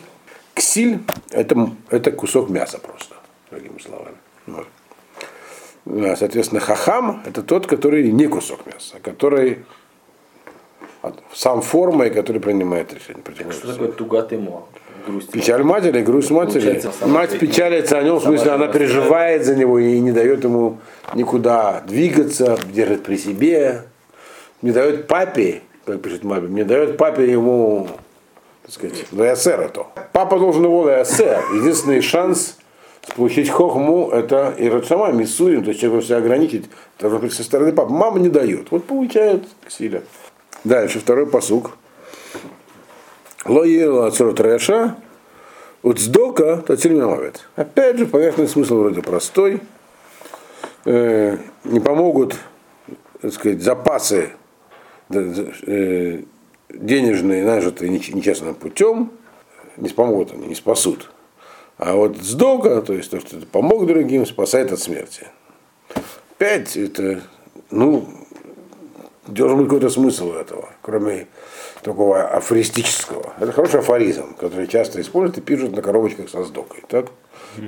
Ксиль 0.56 1.00
это, 1.30 1.70
это 1.90 2.10
кусок 2.10 2.48
мяса 2.48 2.78
просто, 2.78 3.14
другими 3.50 3.78
словами. 3.78 4.16
Вот. 4.46 4.66
Соответственно, 6.18 6.60
хахам 6.60 7.22
это 7.26 7.42
тот, 7.42 7.66
который 7.66 8.10
не 8.10 8.26
кусок 8.26 8.66
мяса, 8.66 8.96
а 8.96 9.00
который 9.00 9.58
сам 11.34 11.60
формой, 11.60 12.10
который 12.10 12.40
принимает 12.40 12.92
решение. 12.92 13.22
Так 13.22 13.52
что 13.52 13.72
такое 13.72 13.92
тугат 13.92 14.32
ему? 14.32 14.64
Грусть 15.06 15.30
Печаль 15.30 15.62
матери, 15.62 16.02
грусть 16.02 16.30
матери. 16.30 16.82
Мать 17.06 17.38
печалится 17.38 17.98
о 17.98 18.02
нем, 18.02 18.16
в 18.16 18.22
смысле, 18.22 18.52
она 18.52 18.66
переживает 18.66 19.44
за 19.44 19.54
него 19.54 19.78
и 19.78 20.00
не 20.00 20.10
дает 20.10 20.42
ему 20.42 20.78
никуда 21.14 21.82
двигаться, 21.86 22.58
держит 22.72 23.04
при 23.04 23.16
себе. 23.16 23.82
Не 24.62 24.72
дает 24.72 25.06
папе, 25.06 25.60
как 25.84 26.00
пишет 26.00 26.24
маме, 26.24 26.48
не 26.48 26.64
дает 26.64 26.96
папе 26.96 27.30
ему, 27.30 27.88
так 28.66 28.74
сказать, 28.74 29.06
лаясер 29.12 29.60
это. 29.60 29.86
Папа 30.12 30.40
должен 30.40 30.64
его 30.64 30.80
лаясер. 30.80 31.40
Единственный 31.54 32.00
шанс 32.00 32.58
получить 33.14 33.48
хохму 33.48 34.10
это 34.10 34.52
и 34.58 34.68
сама 34.84 35.12
миссурим, 35.12 35.62
то 35.62 35.68
есть 35.68 35.80
человек 35.80 36.04
себя 36.04 36.16
ограничить, 36.16 36.64
это 36.98 37.30
со 37.30 37.44
стороны 37.44 37.72
папы. 37.72 37.92
Мама 37.92 38.18
не 38.18 38.28
дает. 38.28 38.72
Вот 38.72 38.84
получает 38.84 39.44
силя. 39.68 40.02
Дальше, 40.64 40.98
второй 40.98 41.28
посук. 41.28 41.76
Лоела 43.44 44.10
царот 44.10 44.40
реша, 44.40 44.96
уцдока 45.84 46.56
тацильмямавит. 46.56 47.46
Опять 47.54 47.98
же, 47.98 48.06
поверхностный 48.06 48.48
смысл 48.48 48.80
вроде 48.80 49.00
простой. 49.00 49.60
Э, 50.84 51.36
не 51.62 51.78
помогут, 51.78 52.36
так 53.22 53.32
сказать, 53.32 53.62
запасы 53.62 54.30
э, 55.10 56.22
денежные, 56.68 57.44
нажитые 57.44 57.90
нечестным 57.90 58.54
путем, 58.54 59.12
не 59.76 59.88
помогут 59.88 60.32
они, 60.32 60.46
не 60.46 60.54
спасут. 60.54 61.10
А 61.78 61.94
вот 61.94 62.16
сдока, 62.16 62.80
то 62.80 62.94
есть 62.94 63.10
то, 63.10 63.20
что 63.20 63.38
ты 63.38 63.46
помог 63.46 63.86
другим, 63.86 64.24
спасает 64.26 64.72
от 64.72 64.80
смерти. 64.80 65.26
Опять 66.36 66.76
это, 66.76 67.22
ну, 67.70 68.08
должен 69.26 69.58
быть 69.58 69.66
какой-то 69.66 69.90
смысл 69.90 70.30
у 70.30 70.34
этого, 70.34 70.70
кроме 70.82 71.26
такого 71.82 72.22
афористического. 72.28 73.34
Это 73.38 73.52
хороший 73.52 73.80
афоризм, 73.80 74.34
который 74.34 74.66
часто 74.66 75.00
используют 75.00 75.38
и 75.38 75.40
пишут 75.40 75.74
на 75.74 75.82
коробочках 75.82 76.28
со 76.28 76.44
сдокой. 76.44 76.82
Так? 76.88 77.06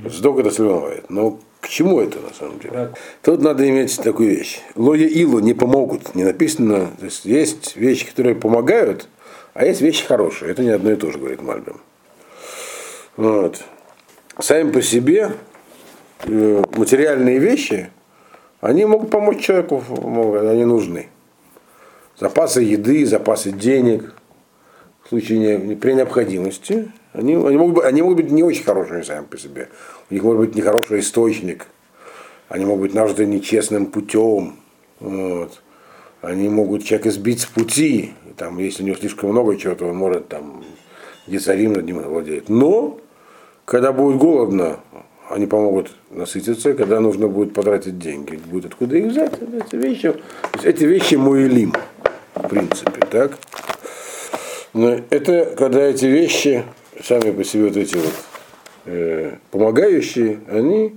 Сдок 0.07 0.41
это 0.41 0.51
сливает. 0.51 1.09
Но 1.09 1.39
к 1.61 1.69
чему 1.69 2.01
это 2.01 2.19
на 2.21 2.35
самом 2.35 2.59
деле? 2.59 2.93
Тут 3.23 3.41
надо 3.41 3.69
иметь 3.69 3.97
такую 3.97 4.31
вещь. 4.31 4.61
Лоя 4.75 5.07
илу 5.07 5.39
не 5.41 5.55
помогут. 5.55 6.15
Не 6.15 6.25
написано. 6.25 6.89
То 6.99 7.05
есть 7.05 7.25
есть 7.25 7.77
вещи, 7.77 8.07
которые 8.07 8.35
помогают, 8.35 9.09
а 9.55 9.65
есть 9.65 9.81
вещи 9.81 10.05
хорошие. 10.05 10.51
Это 10.51 10.63
не 10.63 10.71
одно 10.71 10.93
и 10.93 10.97
то 10.97 11.11
же, 11.11 11.19
говорит 11.19 11.43
Мальбим. 11.43 11.81
Вот. 13.17 13.63
Сами 14.39 14.71
по 14.71 14.83
себе 14.83 15.33
э, 16.25 16.63
материальные 16.77 17.39
вещи, 17.39 17.91
они 18.61 18.85
могут 18.85 19.11
помочь 19.11 19.41
человеку, 19.41 19.83
они 20.51 20.65
нужны 20.65 21.09
запасы 22.19 22.63
еды, 22.63 23.07
запасы 23.07 23.53
денег, 23.53 24.15
в 25.05 25.09
случае 25.09 25.59
не, 25.59 25.77
при 25.77 25.93
необходимости, 25.93 26.91
они, 27.13 27.35
они, 27.35 27.57
могут 27.57 27.77
быть, 27.77 27.85
они 27.85 28.03
могут 28.03 28.19
быть 28.19 28.31
не 28.31 28.43
очень 28.43 28.65
хорошими 28.65 29.03
сами 29.03 29.25
по 29.25 29.39
себе. 29.39 29.69
У 30.11 30.15
них 30.15 30.23
может 30.23 30.41
быть 30.41 30.55
нехороший 30.55 31.01
источник, 31.01 31.67
они 32.49 32.65
могут 32.65 32.83
быть 32.83 32.95
нажиты 32.95 33.27
нечестным 33.27 33.87
путем. 33.87 34.57
Вот. 35.01 35.63
Они 36.21 36.49
могут 36.49 36.85
человека 36.85 37.11
сбить 37.11 37.41
с 37.41 37.47
пути, 37.47 38.13
там, 38.37 38.59
если 38.59 38.83
у 38.83 38.87
него 38.87 38.97
слишком 38.97 39.31
много 39.31 39.57
чего-то, 39.57 39.87
он 39.87 39.97
может 39.97 40.29
там 40.29 40.65
децарим 41.27 41.75
над 41.75 41.85
ним 41.85 42.01
владеть. 42.03 42.49
Но, 42.49 42.99
когда 43.65 43.93
будет 43.93 44.19
голодно, 44.19 44.81
они 45.31 45.47
помогут 45.47 45.93
насытиться, 46.11 46.73
когда 46.75 47.01
нужно 47.01 47.29
будет 47.29 47.55
потратить 47.55 47.99
деньги, 47.99 48.37
будет 48.37 48.67
откуда 48.67 48.97
их 48.97 49.07
взять. 49.07 49.33
Эти 49.41 49.77
вещи, 49.77 50.15
эти 50.65 50.85
вещи 50.85 51.15
муэлим 51.15 51.73
в 52.43 52.49
принципе, 52.49 53.01
так? 53.07 53.39
Но 54.73 55.01
это 55.11 55.55
когда 55.57 55.81
эти 55.83 56.07
вещи, 56.07 56.65
сами 57.03 57.31
по 57.31 57.45
себе 57.45 57.65
вот 57.65 57.77
эти 57.77 57.97
вот 57.97 58.13
э, 58.87 59.37
помогающие, 59.51 60.41
они 60.49 60.95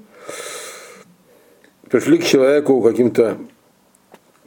пришли 1.89 2.17
к 2.17 2.25
человеку 2.25 2.81
каким-то 2.81 3.37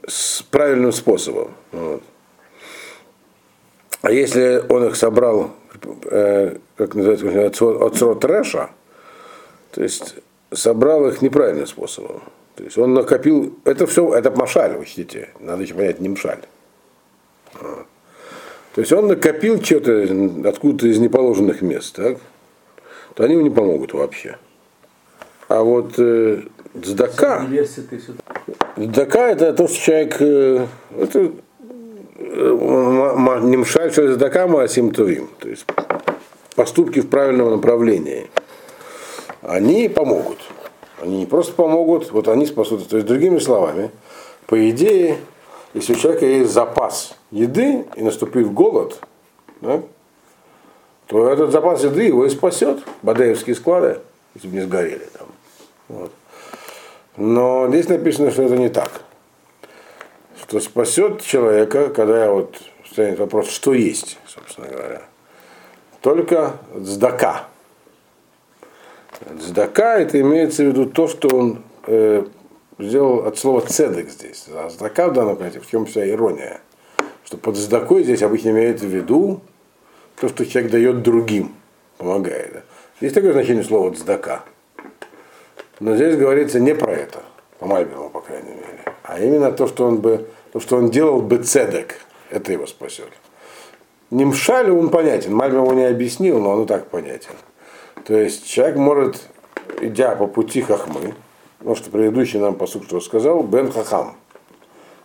с 0.07 0.41
правильным 0.43 0.91
способом. 0.91 1.51
Вот. 1.71 2.03
А 4.01 4.11
если 4.11 4.63
он 4.69 4.85
их 4.85 4.95
собрал, 4.95 5.51
э, 6.05 6.57
как 6.77 6.95
называется, 6.95 7.65
от 7.65 7.95
срок 7.97 8.19
трэша, 8.19 8.69
то 9.71 9.83
есть 9.83 10.15
собрал 10.51 11.07
их 11.07 11.21
неправильным 11.21 11.67
способом. 11.67 12.21
То 12.55 12.63
есть 12.63 12.77
он 12.77 12.93
накопил, 12.93 13.57
это 13.65 13.85
все, 13.85 14.13
это 14.13 14.31
машаль, 14.31 14.77
учтите, 14.77 15.29
надо 15.39 15.63
еще 15.63 15.73
понять, 15.73 15.99
не 15.99 16.09
мшаль. 16.09 16.39
То 17.59 18.81
есть 18.81 18.91
он 18.91 19.07
накопил 19.07 19.61
что-то 19.63 20.03
откуда-то 20.47 20.87
из 20.87 20.99
неположенных 20.99 21.61
мест, 21.61 21.95
так? 21.95 22.17
то 23.13 23.23
они 23.23 23.33
ему 23.33 23.43
не 23.43 23.49
помогут 23.49 23.93
вообще. 23.93 24.37
А 25.47 25.63
вот 25.63 25.93
э, 25.97 26.41
Дздака. 26.73 27.47
Дздака 28.75 29.29
это 29.29 29.53
то, 29.53 29.67
что 29.67 29.77
человек, 29.77 30.17
э, 30.19 30.67
это 30.99 31.31
немшаль, 32.15 33.91
что 33.91 34.07
дздака 34.07 34.47
маасим 34.47 34.91
тувим. 34.91 35.29
То 35.39 35.49
есть 35.49 35.65
поступки 36.55 36.99
в 36.99 37.09
правильном 37.09 37.51
направлении. 37.51 38.29
Они 39.41 39.87
помогут. 39.87 40.39
Они 41.01 41.19
не 41.19 41.25
просто 41.25 41.53
помогут, 41.53 42.11
вот 42.11 42.27
они 42.27 42.45
спасут. 42.45 42.87
То 42.87 42.97
есть, 42.97 43.07
другими 43.07 43.39
словами, 43.39 43.91
по 44.47 44.69
идее, 44.69 45.17
если 45.75 45.91
у 45.91 45.97
человека 45.97 46.25
есть 46.25 46.51
запас 46.51 47.17
еды 47.31 47.85
и 47.97 48.01
наступив 48.01 48.53
голод, 48.53 48.97
да, 49.59 49.81
то 51.07 51.27
этот 51.27 51.51
запас 51.51 51.83
еды 51.83 52.03
его 52.03 52.25
и 52.25 52.29
спасет. 52.29 52.79
Бадеевские 53.01 53.57
склады, 53.57 53.99
если 54.35 54.47
бы 54.47 54.55
не 54.55 54.61
сгорели 54.61 55.05
там. 55.17 55.27
Вот. 55.89 56.11
Но 57.17 57.67
здесь 57.67 57.89
написано, 57.89 58.31
что 58.31 58.43
это 58.43 58.55
не 58.55 58.69
так. 58.69 58.89
Что 60.41 60.61
спасет 60.61 61.21
человека, 61.21 61.89
когда 61.89 62.31
вот 62.31 62.55
станет 62.89 63.19
вопрос, 63.19 63.49
что 63.49 63.73
есть, 63.73 64.17
собственно 64.27 64.67
говоря. 64.67 65.01
Только 65.99 66.53
сдака. 66.73 67.47
Сдака 69.41 69.99
это 69.99 70.21
имеется 70.21 70.63
в 70.63 70.67
виду 70.67 70.85
то, 70.85 71.09
что 71.09 71.27
он 71.27 71.63
э, 71.87 72.23
сделал 72.79 73.25
от 73.25 73.37
слова 73.37 73.61
цедек 73.61 74.09
здесь. 74.09 74.45
А 74.49 74.69
сдака 74.69 75.09
в 75.09 75.13
данном 75.13 75.37
понятии, 75.37 75.59
в 75.59 75.69
чем 75.69 75.85
вся 75.85 76.07
ирония. 76.09 76.61
Что 77.23 77.37
под 77.37 77.55
сдакой 77.55 78.03
здесь 78.03 78.21
обычно 78.21 78.49
имеется 78.49 78.85
в 78.85 78.89
виду 78.89 79.41
то, 80.19 80.29
что 80.29 80.45
человек 80.45 80.71
дает 80.71 81.01
другим, 81.01 81.55
помогает. 81.97 82.53
Да? 82.53 82.61
Есть 83.01 83.15
такое 83.15 83.33
значение 83.33 83.63
слова 83.63 83.93
цдака. 83.93 84.43
Но 85.79 85.95
здесь 85.95 86.15
говорится 86.15 86.59
не 86.59 86.73
про 86.73 86.93
это, 86.93 87.23
по 87.59 87.65
Мальбиму, 87.65 88.09
по 88.09 88.21
крайней 88.21 88.51
мере, 88.51 88.95
а 89.03 89.19
именно 89.19 89.51
то, 89.51 89.67
что 89.67 89.85
он 89.85 89.97
бы, 89.97 90.27
то, 90.53 90.59
что 90.61 90.77
он 90.77 90.89
делал 90.89 91.21
бы 91.21 91.37
цедек, 91.37 91.99
это 92.29 92.53
его 92.53 92.65
спасет. 92.65 93.09
Нимшаль 94.11 94.71
он 94.71 94.89
понятен, 94.89 95.33
Мальбим 95.33 95.63
его 95.63 95.73
не 95.73 95.85
объяснил, 95.85 96.39
но 96.39 96.51
он 96.51 96.63
и 96.63 96.65
так 96.65 96.87
понятен. 96.87 97.33
То 98.05 98.15
есть 98.15 98.47
человек 98.47 98.77
может, 98.77 99.21
идя 99.81 100.15
по 100.15 100.27
пути 100.27 100.61
хахмы, 100.61 101.13
потому 101.57 101.75
что 101.75 101.89
предыдущий 101.89 102.39
нам 102.39 102.55
посуд 102.55 102.85
что 102.85 102.99
сказал, 103.01 103.43
Бен 103.43 103.71
Хахам. 103.71 104.15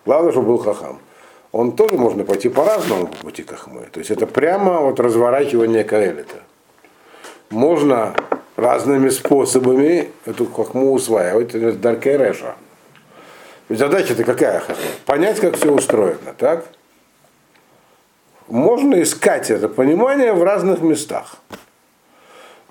Главное, 0.04 0.32
чтобы 0.32 0.48
был 0.48 0.58
Хахам. 0.58 0.98
Он 1.52 1.72
тоже 1.72 1.96
можно 1.96 2.24
пойти 2.24 2.48
по-разному 2.48 3.08
по 3.08 3.16
пути 3.16 3.42
хахмы. 3.42 3.88
То 3.90 3.98
есть 3.98 4.10
это 4.10 4.26
прямо 4.26 4.80
вот 4.80 5.00
разворачивание 5.00 5.82
Каэлита. 5.82 6.36
Можно 7.50 8.14
разными 8.56 9.08
способами 9.08 10.10
эту 10.26 10.46
хахму 10.46 10.92
усваивать, 10.92 11.54
это 11.54 11.72
Даркей 11.72 12.16
Реша. 12.16 12.54
Задача-то 13.68 14.22
какая 14.22 14.60
хахма? 14.60 14.84
Понять, 15.06 15.40
как 15.40 15.56
все 15.56 15.72
устроено, 15.72 16.34
так? 16.38 16.66
Можно 18.46 19.02
искать 19.02 19.50
это 19.50 19.68
понимание 19.68 20.32
в 20.32 20.42
разных 20.44 20.82
местах. 20.82 21.36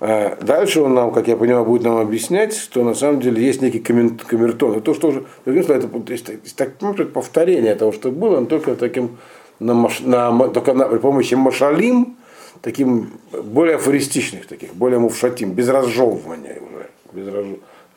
Э, 0.00 0.36
дальше 0.42 0.80
он 0.80 0.94
нам, 0.94 1.12
как 1.12 1.28
я 1.28 1.36
понимаю, 1.36 1.64
будет 1.64 1.82
нам 1.82 1.98
объяснять, 1.98 2.56
что 2.56 2.82
на 2.82 2.94
самом 2.94 3.20
деле 3.20 3.44
есть 3.44 3.60
некий 3.60 3.80
камертон. 3.80 4.80
То, 4.80 4.94
что 4.94 5.08
уже, 5.08 5.24
это, 5.44 5.90
есть, 6.08 6.56
так, 6.56 6.80
может, 6.80 7.12
повторение 7.12 7.74
того, 7.74 7.92
что 7.92 8.10
было, 8.10 8.40
но 8.40 8.46
только 8.46 8.74
таким 8.76 9.18
на, 9.58 9.74
на, 10.00 10.48
только 10.48 10.72
на, 10.72 10.86
при 10.86 10.98
помощи 10.98 11.34
машалим, 11.34 12.16
таким 12.62 13.12
более 13.30 13.76
афористичных, 13.76 14.46
таких, 14.46 14.74
более 14.74 14.98
мувшатим, 14.98 15.52
без 15.52 15.68
разжевывания 15.68 16.58
уже. 16.60 16.88
Без 17.12 17.32
разж... 17.32 17.46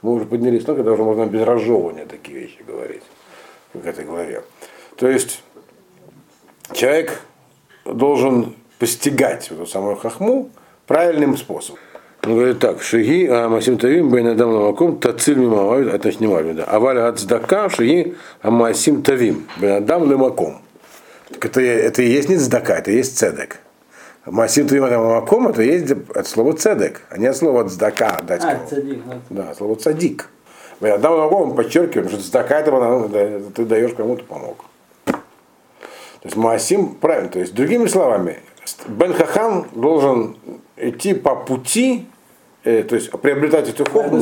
Мы 0.02 0.14
уже 0.14 0.26
поднялись, 0.26 0.68
но 0.68 0.76
когда 0.76 0.92
уже 0.92 1.04
можно 1.04 1.26
без 1.26 1.42
разжевывания 1.44 2.06
такие 2.06 2.38
вещи 2.38 2.58
говорить 2.68 3.04
в 3.74 3.88
этой 3.88 4.04
главе. 4.04 4.44
То 4.98 5.08
есть 5.08 5.42
человек 6.74 7.22
должен 7.86 8.56
постигать 8.80 9.50
эту 9.50 9.66
самую 9.66 9.96
хахму 9.96 10.50
правильным 10.86 11.38
способом. 11.38 11.80
Он 12.26 12.36
говорит 12.36 12.60
так, 12.60 12.82
шаги 12.82 13.28
а 13.28 13.50
масим 13.50 13.78
тавим 13.78 14.10
бен 14.10 14.28
адам 14.28 14.52
ламаком 14.52 14.98
тациль 14.98 15.36
мимававит, 15.36 15.94
это 15.94 16.10
не 16.22 16.28
мавида. 16.28 16.64
А 16.64 16.80
валя 16.80 17.10
ацдака 17.10 17.70
шаги 17.70 18.16
а 18.42 18.50
масим 18.50 19.04
тавим 19.04 19.46
бен 19.60 19.84
адам 19.84 20.04
ламаком. 20.04 20.62
Это, 21.42 21.60
это 21.60 22.02
и 22.02 22.08
есть 22.08 22.30
не 22.30 22.38
цдака, 22.38 22.78
это 22.78 22.92
и 22.92 22.96
есть 22.96 23.18
цедек. 23.18 23.60
Масим 24.26 24.68
тавим 24.68 24.86
адам 24.86 25.02
ламаком, 25.02 25.50
это 25.50 25.64
есть 25.64 25.92
от 25.92 26.26
слова 26.26 26.54
цедек, 26.54 27.02
а 27.10 27.18
не 27.18 27.28
от 27.28 27.36
слова 27.36 27.68
цдака. 27.68 28.22
Дать 28.22 28.44
а, 28.46 28.58
цадик. 28.70 29.00
Да, 29.30 29.54
слово 29.54 29.76
цадик. 29.76 30.30
Бен 30.80 30.94
адам 30.94 31.16
ламаком 31.16 31.56
подчеркиваем, 31.56 32.08
что 32.08 32.22
цдака 32.22 32.62
это 32.62 33.52
ты 33.54 33.66
даешь 33.66 33.94
кому-то 33.96 34.24
помог. 34.24 34.64
То 35.06 36.28
есть 36.28 36.38
Маасим 36.38 36.96
правильно, 36.96 37.30
то 37.30 37.40
есть 37.40 37.54
другими 37.54 37.88
словами, 37.88 38.38
Бен 38.88 39.14
Хахам 39.14 39.68
должен 39.74 40.38
идти 40.78 41.14
по 41.14 41.36
пути 41.36 42.08
э, 42.64 42.84
то 42.84 42.96
есть 42.96 43.12
приобретать 43.12 43.70
эту 43.70 43.86
хохму 43.90 44.20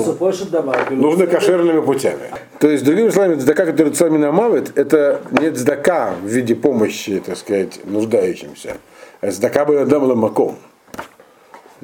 нужно 0.91 1.27
кошерными 1.27 1.81
путями. 1.81 2.29
То 2.59 2.69
есть, 2.69 2.83
другими 2.83 3.09
словами, 3.09 3.35
цдака, 3.35 3.65
который 3.65 3.91
целыми 3.93 4.17
намавит, 4.17 4.77
это 4.77 5.21
не 5.31 5.51
цдака 5.51 6.13
в 6.21 6.27
виде 6.27 6.55
помощи, 6.55 7.21
так 7.25 7.37
сказать, 7.37 7.79
нуждающимся, 7.85 8.77
а 9.21 9.31
цдака 9.31 9.65
бы 9.65 9.85
дам 9.85 10.03
ламаком. 10.03 10.57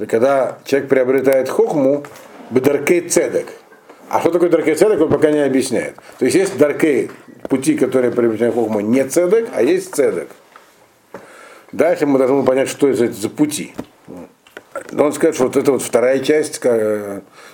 Когда 0.08 0.60
человек 0.66 0.90
приобретает 0.90 1.50
хохму, 1.50 2.04
бедаркей 2.52 3.02
цедек. 3.02 3.48
А 4.10 4.22
что 4.22 4.32
такое 4.32 4.50
даркей 4.50 4.76
цедек, 4.76 5.02
он 5.02 5.10
пока 5.10 5.32
не 5.32 5.40
объясняет. 5.40 5.96
То 6.18 6.26
есть 6.26 6.38
есть 6.38 6.58
даркей, 6.58 7.12
пути, 7.50 7.76
которые 7.76 8.12
приобретают 8.12 8.56
хохму, 8.56 8.80
не 8.80 9.04
цедек, 9.04 9.50
а 9.54 9.62
есть 9.62 9.94
цедек. 9.94 10.30
Дальше 11.72 12.06
мы 12.06 12.18
должны 12.18 12.44
понять, 12.44 12.70
что 12.70 12.88
это 12.88 13.12
за 13.12 13.30
пути. 13.30 13.74
Он 14.98 15.14
скажет, 15.14 15.36
что 15.36 15.46
вот 15.46 15.58
эта 15.58 15.72
вот 15.72 15.82
вторая 15.82 16.20
часть 16.20 16.62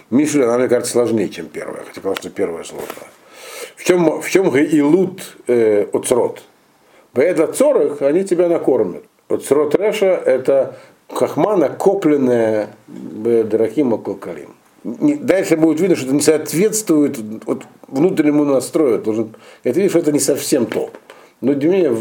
Мишеля, 0.10 0.46
она, 0.46 0.60
мне 0.60 0.67
кажется, 0.67 0.93
сложнее, 0.93 1.30
чем 1.30 1.48
первая. 1.48 1.84
Хотя 1.84 1.96
потому 1.96 2.15
что 2.15 2.30
первая 2.30 2.63
сложная. 2.63 3.10
В 3.76 3.84
чем, 3.84 4.22
в 4.22 4.30
чем 4.30 4.50
гаилут 4.50 5.38
э, 5.48 5.88
оцрот? 5.93 6.43
Бэда 7.13 7.48
цорых, 7.48 8.02
они 8.02 8.24
тебя 8.24 8.48
накормят. 8.48 9.04
Оцрот 9.30 9.76
реша– 9.76 10.22
это 10.26 10.78
хахма, 11.10 11.56
накопленная 11.58 12.69
дорогим 12.88 13.93
акалкалим. 13.93 14.56
Дальше 14.84 15.58
будет 15.58 15.80
видно, 15.80 15.96
что 15.96 16.06
это 16.06 16.15
не 16.15 16.22
соответствует 16.22 17.17
вот, 17.46 17.63
внутреннему 17.88 18.43
настрою. 18.43 19.00
Должен, 19.00 19.36
это 19.63 19.78
видишь, 19.78 19.91
что 19.91 20.00
это 20.00 20.12
не 20.12 20.19
совсем 20.19 20.65
то. 20.65 20.89
Но 21.41 21.54
тем 21.54 21.72
не 21.72 21.82
менее, 21.82 21.98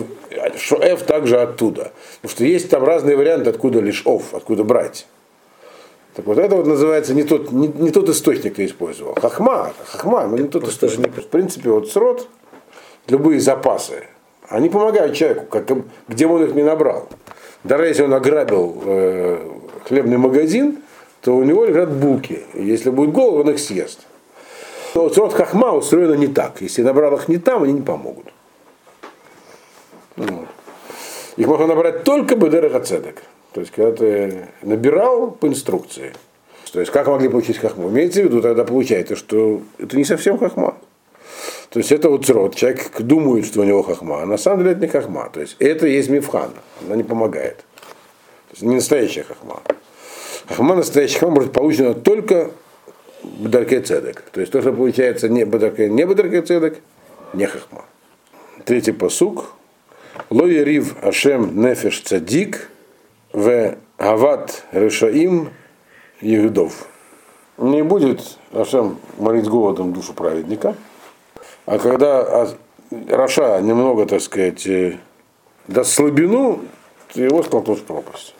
шоэф 0.56 1.02
также 1.02 1.40
оттуда. 1.40 1.92
Потому 2.20 2.36
что 2.36 2.44
есть 2.44 2.70
там 2.70 2.84
разные 2.84 3.16
варианты, 3.16 3.50
откуда 3.50 3.80
лишь 3.80 4.02
ов, 4.04 4.34
откуда 4.34 4.64
брать. 4.64 5.06
Так 6.14 6.26
вот 6.26 6.38
это 6.38 6.56
вот 6.56 6.66
называется 6.66 7.14
не 7.14 7.22
тот, 7.22 7.52
не, 7.52 7.68
не 7.68 7.90
тот 7.90 8.08
источник 8.08 8.54
ты 8.54 8.66
использовал. 8.66 9.14
Хахма, 9.14 9.72
хахма, 9.86 10.26
но 10.26 10.36
не 10.36 10.48
тот 10.48 10.68
источник. 10.68 11.14
В 11.16 11.26
принципе, 11.28 11.70
вот 11.70 11.90
срод, 11.90 12.28
любые 13.08 13.40
запасы, 13.40 14.04
они 14.48 14.68
помогают 14.68 15.14
человеку, 15.16 15.46
как, 15.46 15.66
где 16.08 16.26
он 16.26 16.44
их 16.44 16.54
не 16.54 16.62
набрал. 16.62 17.08
Даже 17.64 17.86
если 17.86 18.02
он 18.02 18.12
ограбил 18.12 18.82
э, 18.84 19.50
хлебный 19.86 20.18
магазин, 20.18 20.82
то 21.22 21.34
у 21.34 21.44
него 21.44 21.64
лежат 21.64 21.90
булки. 21.90 22.42
И 22.52 22.62
если 22.62 22.90
будет 22.90 23.12
голод, 23.12 23.46
он 23.46 23.54
их 23.54 23.60
съест. 23.60 24.00
Но 24.94 25.04
вот 25.04 25.14
срод 25.14 25.32
хахма 25.32 25.72
устроено 25.72 26.14
не 26.14 26.26
так. 26.26 26.60
Если 26.60 26.82
набрал 26.82 27.14
их 27.14 27.28
не 27.28 27.38
там, 27.38 27.62
они 27.62 27.72
не 27.72 27.82
помогут. 27.82 28.26
Вот. 30.16 30.48
Их 31.36 31.46
можно 31.46 31.68
набрать 31.68 32.04
только 32.04 32.36
Бедера 32.36 32.68
Хацедек. 32.68 33.22
То 33.52 33.60
есть, 33.60 33.72
когда 33.72 33.92
ты 33.92 34.48
набирал 34.62 35.30
по 35.30 35.46
инструкции. 35.46 36.12
То 36.72 36.80
есть, 36.80 36.90
как 36.90 37.06
могли 37.06 37.28
получить 37.28 37.58
хахму? 37.58 37.90
Имеется 37.90 38.22
в 38.22 38.24
виду, 38.24 38.40
тогда 38.40 38.64
получается, 38.64 39.14
что 39.14 39.60
это 39.78 39.96
не 39.96 40.04
совсем 40.04 40.38
хахма. 40.38 40.76
То 41.68 41.78
есть, 41.78 41.92
это 41.92 42.08
вот 42.08 42.28
род. 42.30 42.54
Человек 42.54 43.00
думает, 43.00 43.44
что 43.46 43.60
у 43.60 43.64
него 43.64 43.82
хахма, 43.82 44.22
а 44.22 44.26
на 44.26 44.38
самом 44.38 44.60
деле 44.60 44.72
это 44.72 44.80
не 44.80 44.88
хахма. 44.88 45.28
То 45.30 45.40
есть, 45.40 45.56
это 45.58 45.86
есть 45.86 46.08
мифхан. 46.08 46.52
Она 46.86 46.96
не 46.96 47.02
помогает. 47.02 47.58
То 47.58 48.52
есть, 48.52 48.62
не 48.62 48.76
настоящая 48.76 49.24
хахма. 49.24 49.60
Хахма, 50.48 50.74
настоящая 50.74 51.18
хахма 51.18 51.36
может 51.36 51.52
получена 51.52 51.92
только 51.92 52.50
Бадарке 53.22 53.80
Цедек. 53.80 54.22
То 54.32 54.40
есть, 54.40 54.50
то, 54.50 54.62
что 54.62 54.72
получается 54.72 55.28
не 55.28 55.44
Бадарке, 55.44 55.90
не 55.90 56.06
Бадарке 56.06 56.40
Цедек, 56.40 56.78
не 57.34 57.46
хахма. 57.46 57.84
Третий 58.64 58.92
посук. 58.92 59.52
Лоя 60.30 60.62
рив 60.62 60.96
Ашем 61.02 61.60
нефеш 61.62 62.00
цадик 62.00 62.70
в 63.32 63.76
Гават 63.98 64.64
Решаим 64.72 65.50
Егудов. 66.20 66.86
Не 67.58 67.82
будет 67.82 68.38
Ашем 68.52 68.98
молить 69.18 69.48
голодом 69.48 69.92
душу 69.92 70.12
праведника, 70.12 70.74
а 71.66 71.78
когда 71.78 72.48
Раша 73.08 73.60
немного, 73.60 74.06
так 74.06 74.20
сказать, 74.20 74.66
э, 74.66 74.98
даст 75.66 75.92
слабину, 75.92 76.60
его 77.14 77.42
столкнут 77.42 77.78
в 77.78 77.84
пропасть. 77.84 78.34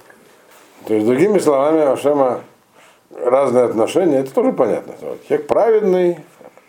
То 0.87 0.94
есть, 0.94 1.07
другими 1.07 1.38
словами, 1.38 1.81
Ашема 1.81 2.42
разные 3.16 3.64
отношения, 3.64 4.18
это 4.18 4.35
тоже 4.35 4.52
понятно. 4.52 4.94
Человек 5.26 5.46
праведный, 5.46 6.18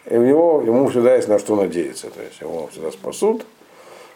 и 0.10 0.18
у 0.18 0.22
него, 0.22 0.62
ему 0.66 0.88
всегда 0.88 1.16
есть 1.16 1.28
на 1.28 1.40
что 1.40 1.56
надеяться. 1.56 2.10
То 2.10 2.22
есть 2.22 2.40
его 2.40 2.68
всегда 2.68 2.92
спасут, 2.92 3.46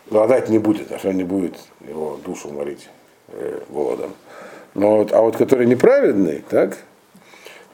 голодать 0.10 0.50
не 0.50 0.60
будет, 0.60 0.92
а 0.92 1.12
не 1.12 1.24
будет 1.24 1.58
его 1.86 2.20
душу 2.24 2.52
морить 2.52 2.88
э. 3.30 3.60
Но 4.74 4.98
вот, 4.98 5.12
а 5.12 5.22
вот 5.22 5.38
который 5.38 5.66
неправедный, 5.66 6.44
так, 6.50 6.78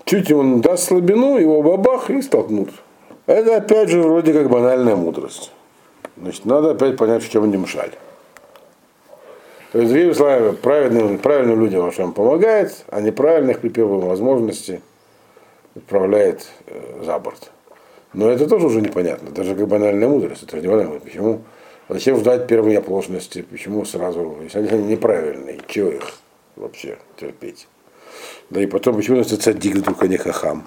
чуть 0.06 0.32
он 0.32 0.62
даст 0.62 0.86
слабину, 0.86 1.38
его 1.38 1.62
бабах 1.62 2.10
и 2.10 2.22
столкнут. 2.22 2.70
Это 3.26 3.58
опять 3.58 3.90
же 3.90 4.02
вроде 4.02 4.34
как 4.34 4.50
банальная 4.50 4.96
мудрость. 4.96 5.52
Значит, 6.18 6.46
надо 6.46 6.72
опять 6.72 6.98
понять, 6.98 7.24
в 7.24 7.30
чем 7.30 7.50
не 7.50 7.58
мшаль. 7.58 7.92
То 9.72 9.80
есть, 9.80 9.92
другими 9.92 10.14
словами, 10.14 10.52
правильным, 10.52 11.18
правильным 11.18 11.60
людям 11.60 11.86
Ашем 11.86 12.14
помогает, 12.14 12.86
а 12.90 13.02
неправильных 13.02 13.60
при 13.60 13.70
первой 13.70 14.00
возможности 14.00 14.82
отправляет 15.76 16.48
э, 16.68 17.04
за 17.04 17.18
борт. 17.18 17.52
Но 18.14 18.30
это 18.30 18.48
тоже 18.48 18.68
уже 18.68 18.82
непонятно, 18.82 19.32
даже 19.32 19.56
как 19.56 19.68
банальная 19.68 20.08
мудрость. 20.08 20.44
Это 20.44 20.62
непонятно, 20.62 21.00
почему, 21.00 21.42
зачем 21.90 22.20
ждать 22.20 22.48
первой 22.48 22.78
оплошности, 22.78 23.42
почему 23.42 23.86
сразу, 23.86 24.38
если 24.42 24.60
они 24.60 24.84
неправильные, 24.84 25.60
чего 25.68 25.90
их 25.90 26.14
вообще 26.56 26.98
терпеть. 27.18 27.68
Да 28.50 28.62
и 28.62 28.68
потом, 28.68 28.96
почему 28.96 29.18
это 29.18 29.38
цадик 29.38 29.78
а 30.00 30.08
не 30.08 30.18
хахам. 30.18 30.66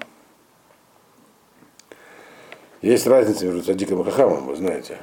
Есть 2.82 3.06
разница 3.06 3.46
между 3.46 3.62
цадиком 3.62 4.00
и 4.00 4.04
хахамом, 4.04 4.46
вы 4.46 4.56
знаете. 4.56 4.98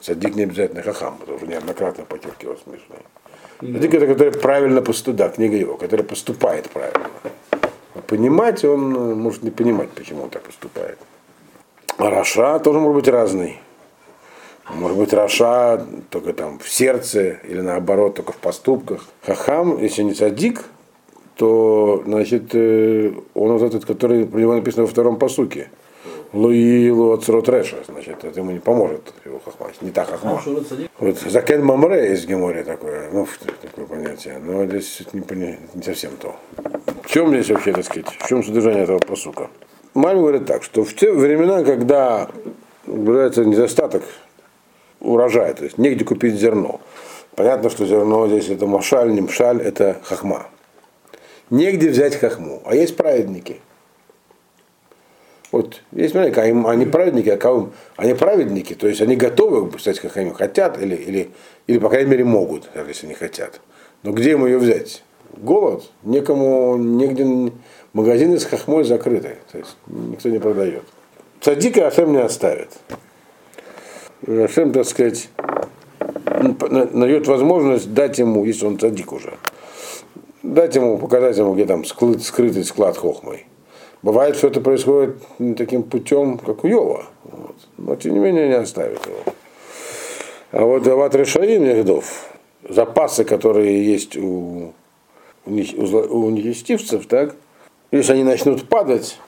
Цадик 0.00 0.34
не 0.34 0.44
обязательно 0.44 0.82
хахам, 0.82 1.18
это 1.22 1.34
уже 1.34 1.46
неоднократно 1.46 2.04
подчеркивал 2.04 2.56
смешно. 2.56 2.96
Цадик 3.60 3.94
это 3.94 4.06
который 4.06 4.32
правильно 4.32 4.80
поступает, 4.80 5.16
да, 5.16 5.28
книга 5.28 5.56
его, 5.56 5.76
который 5.76 6.04
поступает 6.04 6.70
правильно. 6.70 7.10
А 7.94 8.00
понимать 8.06 8.64
он 8.64 8.94
э, 8.94 9.14
может 9.14 9.42
не 9.42 9.50
понимать, 9.50 9.90
почему 9.90 10.22
он 10.22 10.30
так 10.30 10.42
поступает. 10.42 10.98
А 11.98 12.08
Раша 12.08 12.58
тоже 12.60 12.78
может 12.78 13.02
быть 13.02 13.08
разный. 13.08 13.58
Может 14.74 14.96
быть, 14.96 15.12
Раша 15.12 15.84
только 16.10 16.32
там 16.32 16.58
в 16.58 16.68
сердце 16.68 17.38
или 17.48 17.60
наоборот, 17.60 18.14
только 18.14 18.32
в 18.32 18.36
поступках. 18.36 19.06
Хахам, 19.22 19.80
если 19.80 20.02
не 20.02 20.14
садик, 20.14 20.64
то 21.36 22.02
значит 22.06 22.54
э, 22.54 23.12
он 23.34 23.52
вот 23.52 23.62
этот, 23.62 23.84
который 23.84 24.26
про 24.26 24.38
него 24.38 24.54
написано 24.54 24.84
во 24.84 24.88
втором 24.88 25.18
посуке. 25.18 25.70
Луилу 26.32 27.12
от 27.12 27.28
Реша, 27.48 27.78
значит, 27.88 28.22
это 28.22 28.38
ему 28.38 28.52
не 28.52 28.60
поможет 28.60 29.12
его 29.24 29.40
хахма, 29.44 29.66
не 29.80 29.90
та 29.90 30.04
хахма. 30.04 30.40
Вот 30.98 31.18
Закен 31.18 31.64
Мамре 31.64 32.12
из 32.12 32.24
Гемория 32.24 32.62
такое, 32.62 33.10
ну, 33.10 33.26
такое 33.60 33.86
понятие, 33.86 34.38
но 34.38 34.64
здесь 34.66 35.02
не, 35.12 35.58
не 35.74 35.82
совсем 35.82 36.12
то. 36.20 36.36
В 37.02 37.08
чем 37.08 37.30
здесь 37.30 37.50
вообще, 37.50 37.72
так 37.72 37.84
сказать, 37.84 38.06
в 38.06 38.28
чем 38.28 38.44
содержание 38.44 38.84
этого 38.84 38.98
посука? 38.98 39.50
Мальм 39.94 40.20
говорит 40.20 40.46
так, 40.46 40.62
что 40.62 40.84
в 40.84 40.94
те 40.94 41.12
времена, 41.12 41.64
когда 41.64 42.28
является 42.86 43.44
недостаток 43.44 44.04
урожая, 45.00 45.54
то 45.54 45.64
есть 45.64 45.78
негде 45.78 46.04
купить 46.04 46.34
зерно. 46.34 46.80
Понятно, 47.34 47.70
что 47.70 47.86
зерно 47.86 48.28
здесь 48.28 48.48
это 48.48 48.66
машаль, 48.66 49.12
не 49.12 49.20
мшаль, 49.20 49.60
это 49.62 50.00
хахма. 50.02 50.46
Негде 51.48 51.90
взять 51.90 52.16
хахму, 52.16 52.62
а 52.64 52.74
есть 52.74 52.96
праведники. 52.96 53.60
Вот, 55.52 55.82
есть 55.90 56.14
а 56.14 56.20
они 56.20 56.86
праведники, 56.86 57.28
а 57.28 57.36
кого? 57.36 57.70
Они 57.96 58.14
праведники, 58.14 58.74
то 58.74 58.86
есть 58.86 59.00
они 59.00 59.16
готовы 59.16 59.76
стать 59.80 59.98
хахамим, 59.98 60.32
хотят 60.32 60.80
или, 60.80 60.94
или, 60.94 61.30
или, 61.66 61.78
по 61.78 61.88
крайней 61.88 62.10
мере, 62.10 62.24
могут, 62.24 62.68
если 62.86 63.08
не 63.08 63.14
хотят. 63.14 63.60
Но 64.04 64.12
где 64.12 64.32
им 64.32 64.46
ее 64.46 64.58
взять? 64.58 65.02
Голод, 65.36 65.90
некому, 66.04 66.76
негде, 66.76 67.52
магазины 67.92 68.38
с 68.38 68.44
хохмой 68.44 68.84
закрыты, 68.84 69.38
то 69.50 69.58
есть 69.58 69.76
никто 69.86 70.28
не 70.28 70.38
продает. 70.38 70.84
Садика 71.40 71.86
Ашем 71.86 72.12
не 72.12 72.20
оставит. 72.20 72.68
Ашем, 74.26 74.72
так 74.72 74.86
сказать, 74.86 75.30
дает 76.92 77.26
возможность 77.26 77.92
дать 77.94 78.18
ему, 78.18 78.44
если 78.44 78.66
он 78.66 78.78
садик 78.78 79.12
уже, 79.12 79.34
дать 80.42 80.74
ему, 80.76 80.98
показать 80.98 81.36
ему, 81.38 81.54
где 81.54 81.66
там 81.66 81.84
скрытый 81.84 82.64
склад 82.64 82.96
хохмой. 82.96 83.46
Бывает, 84.02 84.36
что 84.36 84.48
это 84.48 84.60
происходит 84.60 85.16
таким 85.56 85.82
путем, 85.82 86.38
как 86.38 86.64
у 86.64 86.66
Йова. 86.66 87.04
Вот. 87.24 87.56
Но 87.76 87.96
тем 87.96 88.14
не 88.14 88.18
менее 88.18 88.48
не 88.48 88.54
оставит 88.54 89.04
его. 89.04 89.34
А 90.52 90.64
вот 90.64 90.82
Дават 90.82 91.14
Решаим 91.14 91.64
Яхдов, 91.64 92.26
запасы, 92.68 93.24
которые 93.24 93.84
есть 93.84 94.16
у, 94.16 94.72
у, 95.44 95.50
у 95.52 96.30
нечестивцев, 96.30 97.06
так, 97.06 97.36
если 97.90 98.14
они 98.14 98.24
начнут 98.24 98.68
падать, 98.68 99.18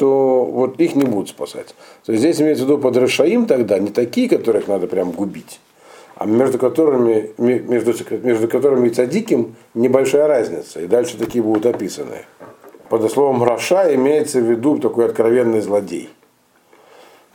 то 0.00 0.46
вот 0.46 0.80
их 0.80 0.94
не 0.94 1.04
будут 1.04 1.28
спасать. 1.28 1.74
То 2.06 2.12
есть 2.12 2.20
здесь 2.20 2.40
имеется 2.40 2.64
в 2.64 2.68
виду 2.68 2.78
под 2.78 2.96
Решаим 2.96 3.44
тогда 3.44 3.78
не 3.78 3.90
такие, 3.90 4.30
которых 4.30 4.66
надо 4.66 4.86
прям 4.86 5.10
губить, 5.10 5.60
а 6.14 6.24
между 6.24 6.58
которыми, 6.58 7.32
между, 7.36 7.92
между 8.22 8.48
которыми 8.48 8.88
и 8.88 8.92
цадиким 8.92 9.56
небольшая 9.74 10.26
разница. 10.26 10.80
И 10.80 10.86
дальше 10.86 11.18
такие 11.18 11.44
будут 11.44 11.66
описаны. 11.66 12.24
Под 12.88 13.12
словом 13.12 13.44
Раша 13.44 13.94
имеется 13.94 14.40
в 14.40 14.50
виду 14.50 14.78
такой 14.78 15.04
откровенный 15.04 15.60
злодей. 15.60 16.08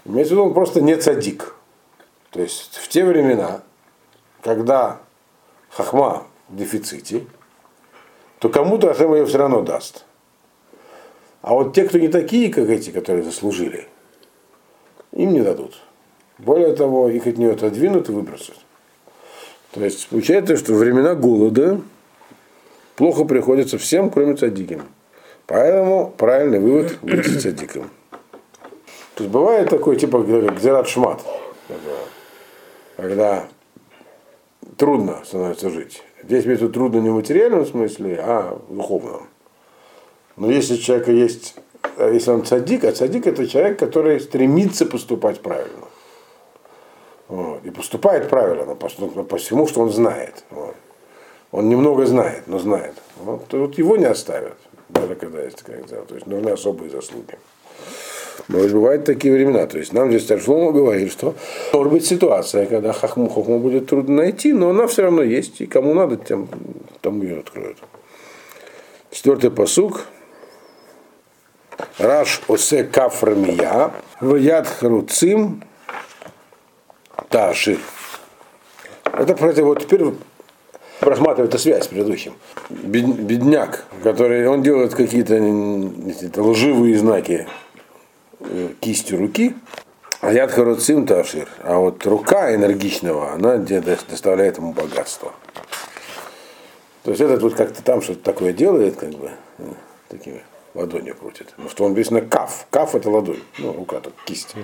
Имеется 0.03 0.33
в 0.33 0.37
виду 0.37 0.47
он 0.47 0.55
просто 0.55 0.81
не 0.81 0.95
цадик. 0.95 1.55
То 2.31 2.41
есть 2.41 2.77
в 2.77 2.87
те 2.87 3.05
времена, 3.05 3.61
когда 4.41 4.97
хахма 5.69 6.23
в 6.49 6.55
дефиците, 6.55 7.27
то 8.39 8.49
кому-то 8.49 8.89
Ашем 8.89 9.13
ее 9.13 9.27
все 9.27 9.37
равно 9.37 9.61
даст. 9.61 10.03
А 11.45 11.53
вот 11.53 11.75
те, 11.75 11.83
кто 11.83 11.99
не 11.99 12.07
такие, 12.07 12.51
как 12.51 12.69
эти, 12.69 12.89
которые 12.89 13.23
заслужили, 13.23 13.87
им 15.11 15.31
не 15.31 15.41
дадут. 15.41 15.79
Более 16.39 16.75
того, 16.75 17.07
их 17.07 17.27
от 17.27 17.37
нее 17.37 17.51
отодвинут 17.51 18.09
и 18.09 18.11
выбросят. 18.11 18.55
То 19.69 19.85
есть 19.85 20.07
получается, 20.07 20.57
что 20.57 20.73
времена 20.73 21.13
голода 21.13 21.81
плохо 22.95 23.25
приходится 23.25 23.77
всем, 23.77 24.09
кроме 24.09 24.35
цадиким. 24.35 24.85
Поэтому 25.45 26.11
правильный 26.17 26.59
вывод 26.59 26.97
быть 27.03 27.39
цадиком. 27.39 27.91
То 29.13 29.23
есть 29.25 29.31
бывает 29.31 29.69
такой 29.69 29.97
типа 29.97 30.23
гзерат 30.23 30.87
шмат, 30.87 31.21
когда 32.97 33.45
трудно 34.77 35.21
становится 35.23 35.69
жить. 35.69 36.01
Здесь 36.23 36.45
имеется 36.45 36.69
трудно 36.69 37.01
не 37.01 37.11
в 37.11 37.13
материальном 37.13 37.67
смысле, 37.67 38.19
а 38.19 38.59
в 38.67 38.75
духовном. 38.75 39.27
Но 40.37 40.51
если 40.51 40.75
у 40.75 40.77
человека 40.77 41.11
есть, 41.11 41.55
э, 41.97 42.11
если 42.13 42.31
он 42.31 42.45
цадик, 42.45 42.83
а 42.83 42.91
цадик 42.91 43.27
это 43.27 43.47
человек, 43.47 43.79
который 43.79 44.19
стремится 44.19 44.85
поступать 44.85 45.41
правильно. 45.41 45.87
Вот. 47.27 47.65
И 47.65 47.69
поступает 47.69 48.29
правильно 48.29 48.75
по, 48.75 48.89
по 49.23 49.37
всему, 49.37 49.67
что 49.67 49.81
он 49.81 49.91
знает. 49.91 50.43
Вот. 50.51 50.75
Он 51.51 51.69
немного 51.69 52.05
знает, 52.05 52.43
но 52.47 52.59
знает. 52.59 52.93
Вот, 53.17 53.51
вот 53.53 53.77
его 53.77 53.95
не 53.95 54.05
оставят, 54.05 54.57
даже 54.89 55.15
когда 55.15 55.41
есть 55.41 55.57
такая 55.63 55.81
То 55.83 56.15
есть 56.15 56.27
нужны 56.27 56.49
особые 56.49 56.89
заслуги. 56.89 57.37
Но 58.47 58.59
бывают 58.59 59.05
такие 59.05 59.33
времена. 59.33 59.65
То 59.65 59.77
есть 59.77 59.93
нам 59.93 60.09
здесь 60.09 60.25
Таршлома 60.25 60.71
говорит, 60.71 61.11
что 61.11 61.33
может 61.73 61.93
быть 61.93 62.05
ситуация, 62.05 62.65
когда 62.65 62.93
хахму 62.93 63.29
хахму 63.29 63.59
будет 63.59 63.87
трудно 63.87 64.17
найти, 64.17 64.53
но 64.53 64.69
она 64.69 64.87
все 64.87 65.03
равно 65.03 65.23
есть, 65.23 65.61
и 65.61 65.65
кому 65.65 65.93
надо, 65.93 66.17
тем 66.17 66.49
тому 67.01 67.23
ее 67.23 67.39
откроют. 67.39 67.77
Четвертый 69.11 69.49
посук. 69.49 70.05
Раш 71.97 72.41
осе 72.47 72.83
кафрамия, 72.83 73.91
вяд 74.21 74.67
харуцим 74.67 75.63
таши. 77.29 77.79
Это, 79.03 79.33
кстати, 79.33 79.61
вот 79.61 79.81
теперь 79.81 80.13
просматривает 80.99 81.53
эту 81.53 81.59
связь 81.59 81.85
с 81.85 81.87
предыдущим. 81.87 82.33
Бедняк, 82.69 83.85
который, 84.03 84.47
он 84.47 84.61
делает 84.61 84.93
какие-то 84.93 85.35
лживые 86.41 86.97
знаки 86.97 87.47
э, 88.39 88.69
кистью 88.79 89.19
руки, 89.19 89.55
а 90.21 90.33
яд 90.33 90.51
харуцим 90.51 91.05
ташир. 91.05 91.47
А 91.63 91.77
вот 91.77 92.05
рука 92.05 92.53
энергичного, 92.53 93.33
она 93.33 93.57
доставляет 93.57 94.57
ему 94.57 94.73
богатство. 94.73 95.31
То 97.03 97.11
есть 97.11 97.21
этот 97.21 97.41
вот 97.41 97.53
как-то 97.53 97.83
там 97.83 98.01
что-то 98.01 98.23
такое 98.23 98.51
делает, 98.51 98.95
как 98.95 99.11
бы, 99.11 99.31
э, 99.59 99.63
такими 100.09 100.41
ладонью 100.75 101.15
крутит. 101.15 101.47
Потому 101.51 101.69
что 101.69 101.85
он 101.85 101.91
написано 101.91 102.21
каф. 102.21 102.67
Каф 102.69 102.95
это 102.95 103.09
ладонь. 103.09 103.39
Ну, 103.57 103.73
рука, 103.73 103.99
так, 103.99 104.13
кисть. 104.25 104.55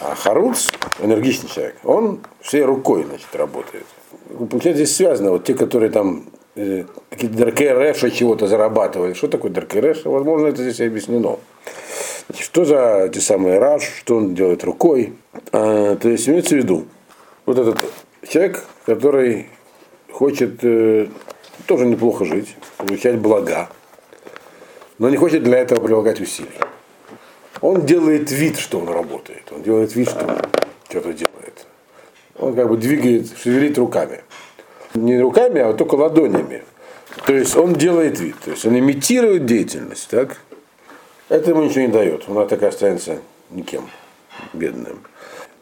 А 0.00 0.14
харуц, 0.14 0.70
энергичный 1.00 1.48
человек, 1.48 1.76
он 1.84 2.20
всей 2.40 2.62
рукой, 2.62 3.04
значит, 3.04 3.28
работает. 3.34 3.84
Получается, 4.28 4.84
здесь 4.84 4.96
связано. 4.96 5.32
Вот 5.32 5.44
те, 5.44 5.54
которые 5.54 5.90
там 5.90 6.26
э, 6.54 6.84
какие-то 7.10 7.36
Даркереша 7.36 8.10
чего-то 8.10 8.46
зарабатывают. 8.46 9.16
Что 9.16 9.28
такое 9.28 9.50
Даркереша? 9.50 10.08
Возможно, 10.08 10.46
это 10.46 10.62
здесь 10.62 10.80
объяснено. 10.80 11.38
Значит, 12.28 12.44
что 12.44 12.64
за 12.64 13.10
те 13.12 13.20
самые 13.20 13.58
раш, 13.58 13.82
что 13.98 14.16
он 14.16 14.34
делает 14.34 14.64
рукой. 14.64 15.14
А, 15.50 15.96
то 15.96 16.08
есть 16.08 16.28
имеется 16.28 16.54
в 16.54 16.58
виду, 16.58 16.86
вот 17.46 17.58
этот 17.58 17.84
человек, 18.26 18.64
который 18.86 19.48
хочет 20.10 20.60
э, 20.62 21.08
тоже 21.66 21.86
неплохо 21.86 22.24
жить, 22.24 22.56
получать 22.76 23.18
блага, 23.18 23.68
но 25.02 25.10
не 25.10 25.16
хочет 25.16 25.42
для 25.42 25.58
этого 25.58 25.80
прилагать 25.80 26.20
усилий. 26.20 26.60
Он 27.60 27.84
делает 27.84 28.30
вид, 28.30 28.56
что 28.56 28.78
он 28.78 28.88
работает. 28.88 29.42
Он 29.50 29.60
делает 29.60 29.96
вид, 29.96 30.08
что 30.08 30.24
он 30.24 30.36
что-то 30.88 31.12
делает. 31.12 31.66
Он 32.38 32.54
как 32.54 32.68
бы 32.68 32.76
двигает, 32.76 33.36
шевелит 33.36 33.76
руками. 33.78 34.20
Не 34.94 35.20
руками, 35.20 35.60
а 35.60 35.72
только 35.72 35.96
ладонями. 35.96 36.62
То 37.26 37.34
есть 37.34 37.56
он 37.56 37.74
делает 37.74 38.20
вид. 38.20 38.36
То 38.44 38.52
есть 38.52 38.64
он 38.64 38.78
имитирует 38.78 39.44
деятельность. 39.44 40.08
Так? 40.08 40.36
Это 41.28 41.50
ему 41.50 41.64
ничего 41.64 41.80
не 41.80 41.88
дает. 41.88 42.28
Он 42.28 42.46
так 42.46 42.62
и 42.62 42.66
останется 42.66 43.18
никем, 43.50 43.90
бедным. 44.52 45.00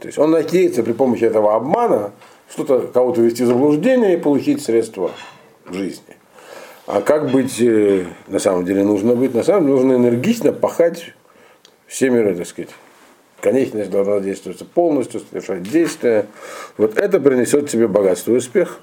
То 0.00 0.08
есть 0.08 0.18
он 0.18 0.32
надеется 0.32 0.82
при 0.82 0.92
помощи 0.92 1.24
этого 1.24 1.56
обмана 1.56 2.12
что-то 2.50 2.88
кого-то 2.88 3.22
ввести 3.22 3.44
в 3.44 3.46
заблуждение 3.46 4.18
и 4.18 4.20
получить 4.20 4.62
средства 4.62 5.12
жизни. 5.64 6.19
А 6.86 7.02
как 7.02 7.30
быть, 7.30 7.60
э, 7.60 8.06
на 8.26 8.38
самом 8.38 8.64
деле 8.64 8.82
нужно 8.82 9.14
быть? 9.14 9.34
На 9.34 9.42
самом 9.42 9.62
деле 9.62 9.74
нужно 9.74 9.92
энергично 9.94 10.52
пахать 10.52 11.14
всеми, 11.86 12.34
так 12.34 12.46
сказать, 12.46 12.70
конечность 13.40 13.90
должна 13.90 14.20
действовать 14.20 14.66
полностью, 14.68 15.20
совершать 15.20 15.62
действия. 15.62 16.26
Вот 16.76 16.98
это 16.98 17.20
принесет 17.20 17.68
тебе 17.68 17.88
богатство 17.88 18.32
и 18.32 18.36
успех. 18.36 18.80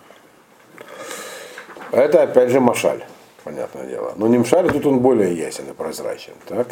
А 1.91 1.99
это 1.99 2.23
опять 2.23 2.49
же 2.49 2.59
машаль, 2.59 3.03
понятное 3.43 3.87
дело. 3.87 4.13
Но 4.17 4.27
не 4.27 4.37
мшаль, 4.37 4.69
тут 4.71 4.85
он 4.85 4.99
более 4.99 5.35
ясен 5.35 5.65
и 5.69 5.73
прозрачен. 5.73 6.33
Так? 6.47 6.67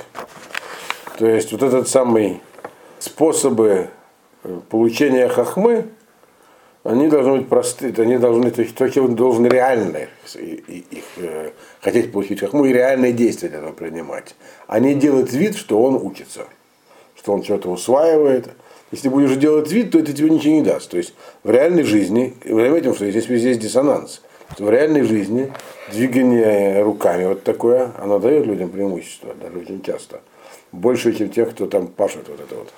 То 1.17 1.25
есть 1.25 1.51
вот 1.51 1.63
этот 1.63 1.87
самый 1.87 2.41
способы 2.99 3.89
э, 4.43 4.59
получения 4.69 5.29
хахмы, 5.29 5.85
они 6.85 7.07
должны 7.07 7.37
быть 7.37 7.49
простые, 7.49 7.91
они 7.97 8.19
должны, 8.19 8.51
то 8.51 8.61
есть 8.61 8.77
человек 8.77 9.15
должен 9.15 9.47
реально 9.47 10.01
их, 10.35 10.65
их, 10.67 11.03
э, 11.17 11.49
хотеть 11.81 12.11
получить 12.11 12.39
хахму 12.41 12.65
и 12.65 12.73
реальные 12.73 13.11
действия 13.11 13.49
для 13.49 13.57
этого 13.57 13.71
принимать. 13.71 14.35
А 14.67 14.79
не 14.79 14.93
делать 14.93 15.33
вид, 15.33 15.55
что 15.55 15.81
он 15.81 15.95
учится, 15.95 16.45
что 17.15 17.33
он 17.33 17.43
что-то 17.43 17.71
усваивает. 17.71 18.49
Если 18.91 19.09
будешь 19.09 19.35
делать 19.35 19.71
вид, 19.71 19.91
то 19.91 19.99
это 19.99 20.13
тебе 20.13 20.29
ничего 20.29 20.53
не 20.53 20.61
даст. 20.61 20.91
То 20.91 20.97
есть 20.97 21.15
в 21.43 21.49
реальной 21.49 21.83
жизни, 21.83 22.35
вы 22.45 22.67
заметим, 22.67 22.93
что 22.93 23.09
здесь 23.09 23.27
везде 23.29 23.55
диссонанс. 23.55 24.21
В 24.59 24.69
реальной 24.69 25.01
жизни 25.01 25.51
двигание 25.91 26.83
руками 26.83 27.25
вот 27.25 27.41
такое, 27.41 27.93
оно 27.97 28.19
дает 28.19 28.45
людям 28.45 28.69
преимущество, 28.69 29.33
даже 29.33 29.57
очень 29.57 29.81
часто. 29.81 30.21
Больше, 30.71 31.13
чем 31.13 31.29
тех, 31.29 31.49
кто 31.49 31.65
там 31.65 31.87
пашет 31.87 32.29
вот 32.29 32.39
это 32.39 32.55
вот 32.55 32.71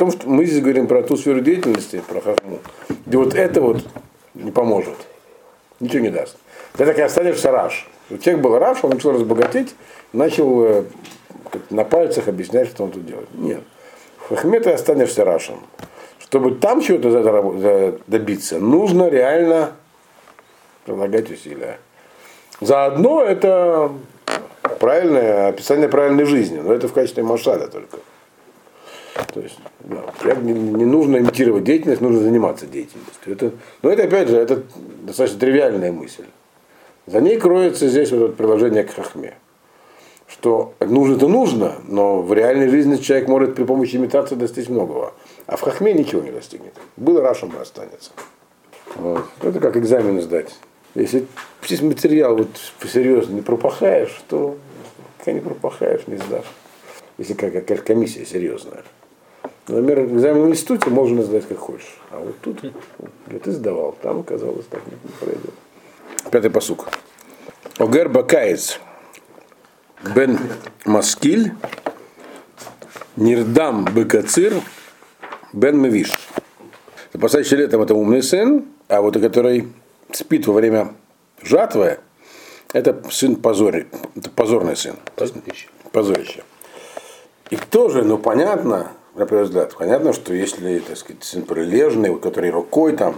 том, 0.00 0.10
что 0.10 0.26
мы 0.30 0.46
здесь 0.46 0.62
говорим 0.62 0.86
про 0.86 1.02
ту 1.02 1.14
сферу 1.18 1.40
деятельности, 1.40 2.02
про 2.08 2.22
хахму, 2.22 2.60
где 3.04 3.18
вот 3.18 3.34
это 3.34 3.60
вот 3.60 3.84
не 4.32 4.50
поможет. 4.50 4.96
Ничего 5.78 5.98
не 5.98 6.08
даст. 6.08 6.38
Ты 6.72 6.86
так 6.86 6.98
и 6.98 7.02
останешься 7.02 7.50
раш. 7.50 7.86
У 8.08 8.16
человек 8.16 8.42
был 8.42 8.58
раш, 8.58 8.78
он 8.82 8.92
начал 8.92 9.12
разбогатеть, 9.12 9.74
начал 10.14 10.64
э, 10.64 10.84
на 11.68 11.84
пальцах 11.84 12.28
объяснять, 12.28 12.68
что 12.68 12.84
он 12.84 12.92
тут 12.92 13.04
делает. 13.04 13.28
Нет. 13.34 13.60
В 14.16 14.30
хахме 14.30 14.60
ты 14.60 14.70
останешься 14.70 15.22
рашем. 15.22 15.60
Чтобы 16.18 16.54
там 16.54 16.80
чего-то 16.80 17.98
добиться, 18.06 18.58
нужно 18.58 19.10
реально 19.10 19.72
прилагать 20.86 21.30
усилия. 21.30 21.78
Заодно 22.62 23.22
это 23.22 23.92
правильное 24.78 25.48
описание 25.48 25.90
правильной 25.90 26.24
жизни, 26.24 26.58
но 26.58 26.72
это 26.72 26.88
в 26.88 26.94
качестве 26.94 27.22
машаля 27.22 27.66
только. 27.66 27.98
То 29.32 29.40
есть 29.40 29.58
да, 29.80 30.34
не, 30.36 30.52
не 30.52 30.84
нужно 30.84 31.18
имитировать 31.18 31.64
деятельность, 31.64 32.00
нужно 32.00 32.20
заниматься 32.20 32.66
деятельностью. 32.66 33.32
Это, 33.32 33.52
но 33.82 33.90
это 33.90 34.04
опять 34.04 34.28
же, 34.28 34.36
это 34.36 34.62
достаточно 35.02 35.40
тривиальная 35.40 35.92
мысль. 35.92 36.24
За 37.06 37.20
ней 37.20 37.38
кроется 37.38 37.88
здесь 37.88 38.10
вот 38.12 38.22
это 38.22 38.32
приложение 38.34 38.84
к 38.84 38.94
хахме. 38.94 39.34
Что 40.28 40.74
нужно-то 40.78 41.26
нужно, 41.26 41.76
но 41.88 42.22
в 42.22 42.32
реальной 42.32 42.68
жизни 42.68 42.96
человек 42.96 43.28
может 43.28 43.56
при 43.56 43.64
помощи 43.64 43.96
имитации 43.96 44.36
достичь 44.36 44.68
многого. 44.68 45.12
А 45.46 45.56
в 45.56 45.60
хахме 45.60 45.92
ничего 45.92 46.22
не 46.22 46.30
достигнет. 46.30 46.72
Было 46.96 47.20
рашем 47.20 47.52
и 47.56 47.60
останется. 47.60 48.12
Вот. 48.94 49.24
Это 49.42 49.58
как 49.58 49.76
экзамен 49.76 50.20
сдать. 50.20 50.54
Если 50.94 51.26
весь 51.68 51.82
материал 51.82 52.36
вот 52.36 52.48
серьезно 52.88 53.34
не 53.34 53.42
пропахаешь, 53.42 54.22
то 54.28 54.56
пока 55.18 55.32
не 55.32 55.40
пропахаешь, 55.40 56.06
не 56.06 56.16
сдашь. 56.16 56.46
Если 57.18 57.34
какая-то 57.34 57.76
комиссия 57.78 58.24
серьезная. 58.24 58.84
Например, 59.70 60.04
экзамен 60.04 60.46
в 60.46 60.50
институте 60.50 60.90
можно 60.90 61.22
сдать 61.22 61.46
как 61.46 61.58
хочешь. 61.58 61.96
А 62.10 62.18
вот 62.18 62.34
тут, 62.40 62.60
где 63.28 63.38
ты 63.38 63.52
сдавал, 63.52 63.96
там 64.02 64.20
оказалось 64.20 64.66
так 64.66 64.80
не 64.86 64.96
пройдет. 65.20 65.54
Пятый 66.32 66.50
посук. 66.50 66.88
Огер 67.78 68.08
Бакаец 68.08 68.80
Бен 70.14 70.38
Маскиль 70.84 71.52
Нирдам 73.14 73.84
Бекацир 73.84 74.54
Бен 75.52 75.80
Мевиш. 75.80 76.12
Запасающий 77.12 77.56
летом 77.56 77.80
это 77.82 77.94
умный 77.94 78.24
сын, 78.24 78.64
а 78.88 79.00
вот 79.00 79.20
который 79.20 79.68
спит 80.10 80.48
во 80.48 80.54
время 80.54 80.94
жатвы, 81.42 81.98
это 82.72 83.00
сын 83.10 83.36
позори, 83.36 83.86
это 84.16 84.30
позорный 84.30 84.76
сын. 84.76 84.96
Позорище. 85.14 85.68
Позорище. 85.92 86.42
И 87.50 87.56
тоже, 87.56 88.02
ну 88.02 88.18
понятно, 88.18 88.92
на 89.20 89.26
первый 89.26 89.44
взгляд. 89.44 89.74
Понятно, 89.76 90.12
что 90.12 90.32
если, 90.32 90.78
так 90.78 90.96
сказать, 90.96 91.22
сын 91.22 91.42
прилежный, 91.42 92.18
который 92.18 92.50
рукой 92.50 92.96
там, 92.96 93.16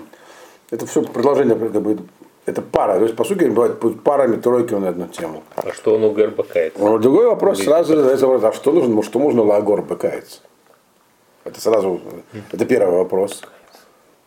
это 0.70 0.84
все 0.84 1.02
продолжение, 1.02 1.56
это, 1.56 1.80
будет, 1.80 2.00
это 2.44 2.60
пара. 2.60 2.96
То 2.96 3.04
есть, 3.04 3.16
по 3.16 3.24
сути, 3.24 3.44
бывает 3.44 3.78
парами 4.02 4.36
тройки 4.36 4.74
на 4.74 4.88
одну 4.88 5.06
тему. 5.06 5.44
А 5.54 5.72
что 5.72 5.94
он 5.94 6.04
у 6.04 6.12
Герба 6.12 6.42
кается? 6.42 6.78
Ну, 6.78 6.98
другой 6.98 7.26
вопрос 7.28 7.58
Говорит, 7.58 7.68
сразу 7.68 7.96
задается 7.96 8.26
вопрос, 8.26 8.52
а 8.52 8.56
что 8.56 8.72
нужно, 8.72 9.02
что 9.02 9.18
можно 9.20 9.42
Лагор 9.42 9.84
каяться? 9.96 10.40
Это 11.44 11.60
сразу, 11.60 12.00
это 12.50 12.66
первый 12.66 12.98
вопрос. 12.98 13.42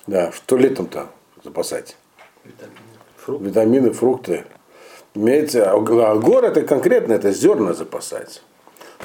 Да, 0.07 0.31
что 0.31 0.57
летом-то 0.57 1.07
запасать? 1.43 1.97
Витамины, 2.45 2.77
фрукты. 3.17 3.45
Витамины, 3.45 3.91
фрукты. 3.91 4.43
Имеется, 5.13 5.71
а 5.71 5.77
гор 5.77 6.45
это 6.45 6.61
конкретно, 6.61 7.13
это 7.13 7.31
зерна 7.31 7.73
запасать. 7.73 8.41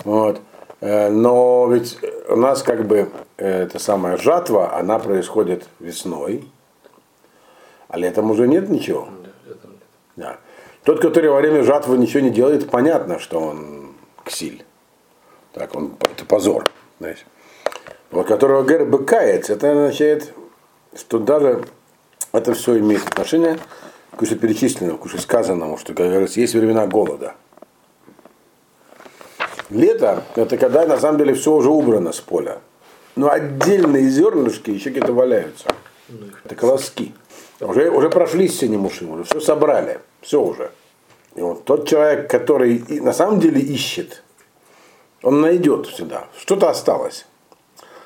Вот. 0.04 0.40
Э, 0.80 1.08
но 1.10 1.68
ведь 1.70 1.98
у 2.28 2.36
нас 2.36 2.62
как 2.62 2.86
бы 2.86 3.10
э, 3.36 3.62
эта 3.64 3.78
самая 3.78 4.16
жатва, 4.16 4.76
она 4.76 4.98
происходит 4.98 5.68
весной, 5.78 6.48
а 7.88 7.98
летом 7.98 8.30
уже 8.30 8.48
нет 8.48 8.68
ничего. 8.68 9.08
Да. 10.16 10.38
Тот, 10.84 11.00
который 11.00 11.30
во 11.30 11.40
время 11.40 11.62
жатвы 11.62 11.98
ничего 11.98 12.20
не 12.20 12.30
делает, 12.30 12.70
понятно, 12.70 13.18
что 13.18 13.40
он 13.40 13.94
ксиль. 14.24 14.64
Так, 15.52 15.74
он, 15.74 15.96
это 16.00 16.24
позор. 16.24 16.70
Знаете. 16.98 17.24
Вот 18.10 18.26
которого 18.26 18.66
Гер 18.66 18.86
быкается, 18.86 19.52
это 19.52 19.70
означает, 19.70 20.32
что 20.96 21.18
даже 21.18 21.64
это 22.32 22.54
все 22.54 22.78
имеет 22.78 23.06
отношение 23.06 23.58
к 24.16 24.22
уже 24.22 24.36
перечисленному, 24.36 24.98
к 24.98 25.04
уже 25.04 25.20
сказанному, 25.20 25.76
что, 25.76 25.94
как 25.94 26.08
говорится, 26.08 26.40
есть 26.40 26.54
времена 26.54 26.86
голода. 26.86 27.34
Лето– 29.70 30.24
это 30.36 30.56
когда 30.56 30.86
на 30.86 30.98
самом 30.98 31.18
деле 31.18 31.34
все 31.34 31.52
уже 31.52 31.70
убрано 31.70 32.12
с 32.12 32.20
поля. 32.20 32.58
Но 33.16 33.30
отдельные 33.30 34.08
зернышки 34.08 34.70
еще 34.70 34.90
где-то 34.90 35.12
валяются. 35.12 35.68
Это 36.44 36.54
колоски. 36.54 37.14
Уже, 37.60 37.90
уже 37.90 38.10
прошли 38.10 38.48
все 38.48 38.68
немуши, 38.68 39.04
уже 39.04 39.24
все 39.24 39.40
собрали. 39.40 40.00
Все 40.20 40.42
уже. 40.42 40.70
И 41.36 41.40
вот 41.40 41.64
тот 41.64 41.88
человек, 41.88 42.30
который 42.30 42.82
на 43.00 43.12
самом 43.12 43.38
деле 43.38 43.60
ищет, 43.60 44.22
он 45.22 45.40
найдет 45.40 45.86
всегда. 45.86 46.24
Что-то 46.36 46.70
осталось. 46.70 47.26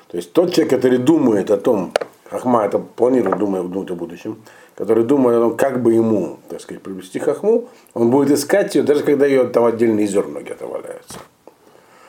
То 0.07 0.17
есть 0.17 0.33
тот 0.33 0.53
человек, 0.53 0.69
который 0.69 0.97
думает 0.99 1.49
о 1.49 1.57
том, 1.57 1.93
Хахма 2.29 2.65
это 2.65 2.79
планирует, 2.79 3.37
думает, 3.37 3.69
думает 3.69 3.91
о 3.91 3.95
будущем, 3.95 4.43
который 4.75 5.03
думает 5.03 5.37
о 5.37 5.41
том, 5.41 5.57
как 5.57 5.81
бы 5.81 5.93
ему, 5.93 6.39
так 6.49 6.59
сказать, 6.59 6.81
приобрести 6.81 7.19
хахму, 7.19 7.69
он 7.93 8.09
будет 8.09 8.31
искать 8.31 8.75
ее, 8.75 8.83
даже 8.83 9.03
когда 9.03 9.27
ее 9.27 9.43
там 9.45 9.65
отдельные 9.65 10.07
зерна 10.07 10.41
где-то 10.41 10.65
валяются. 10.65 11.19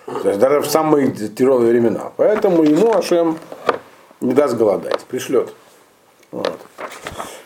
То 0.07 0.29
есть 0.29 0.39
даже 0.39 0.61
в 0.61 0.67
самые 0.67 1.11
тяжелые 1.11 1.71
времена. 1.71 2.13
Поэтому 2.17 2.63
ему 2.63 2.95
Ашем 2.95 3.39
не 4.21 4.33
даст 4.33 4.57
голодать, 4.57 5.05
пришлет. 5.05 5.53
Вот. 6.31 6.59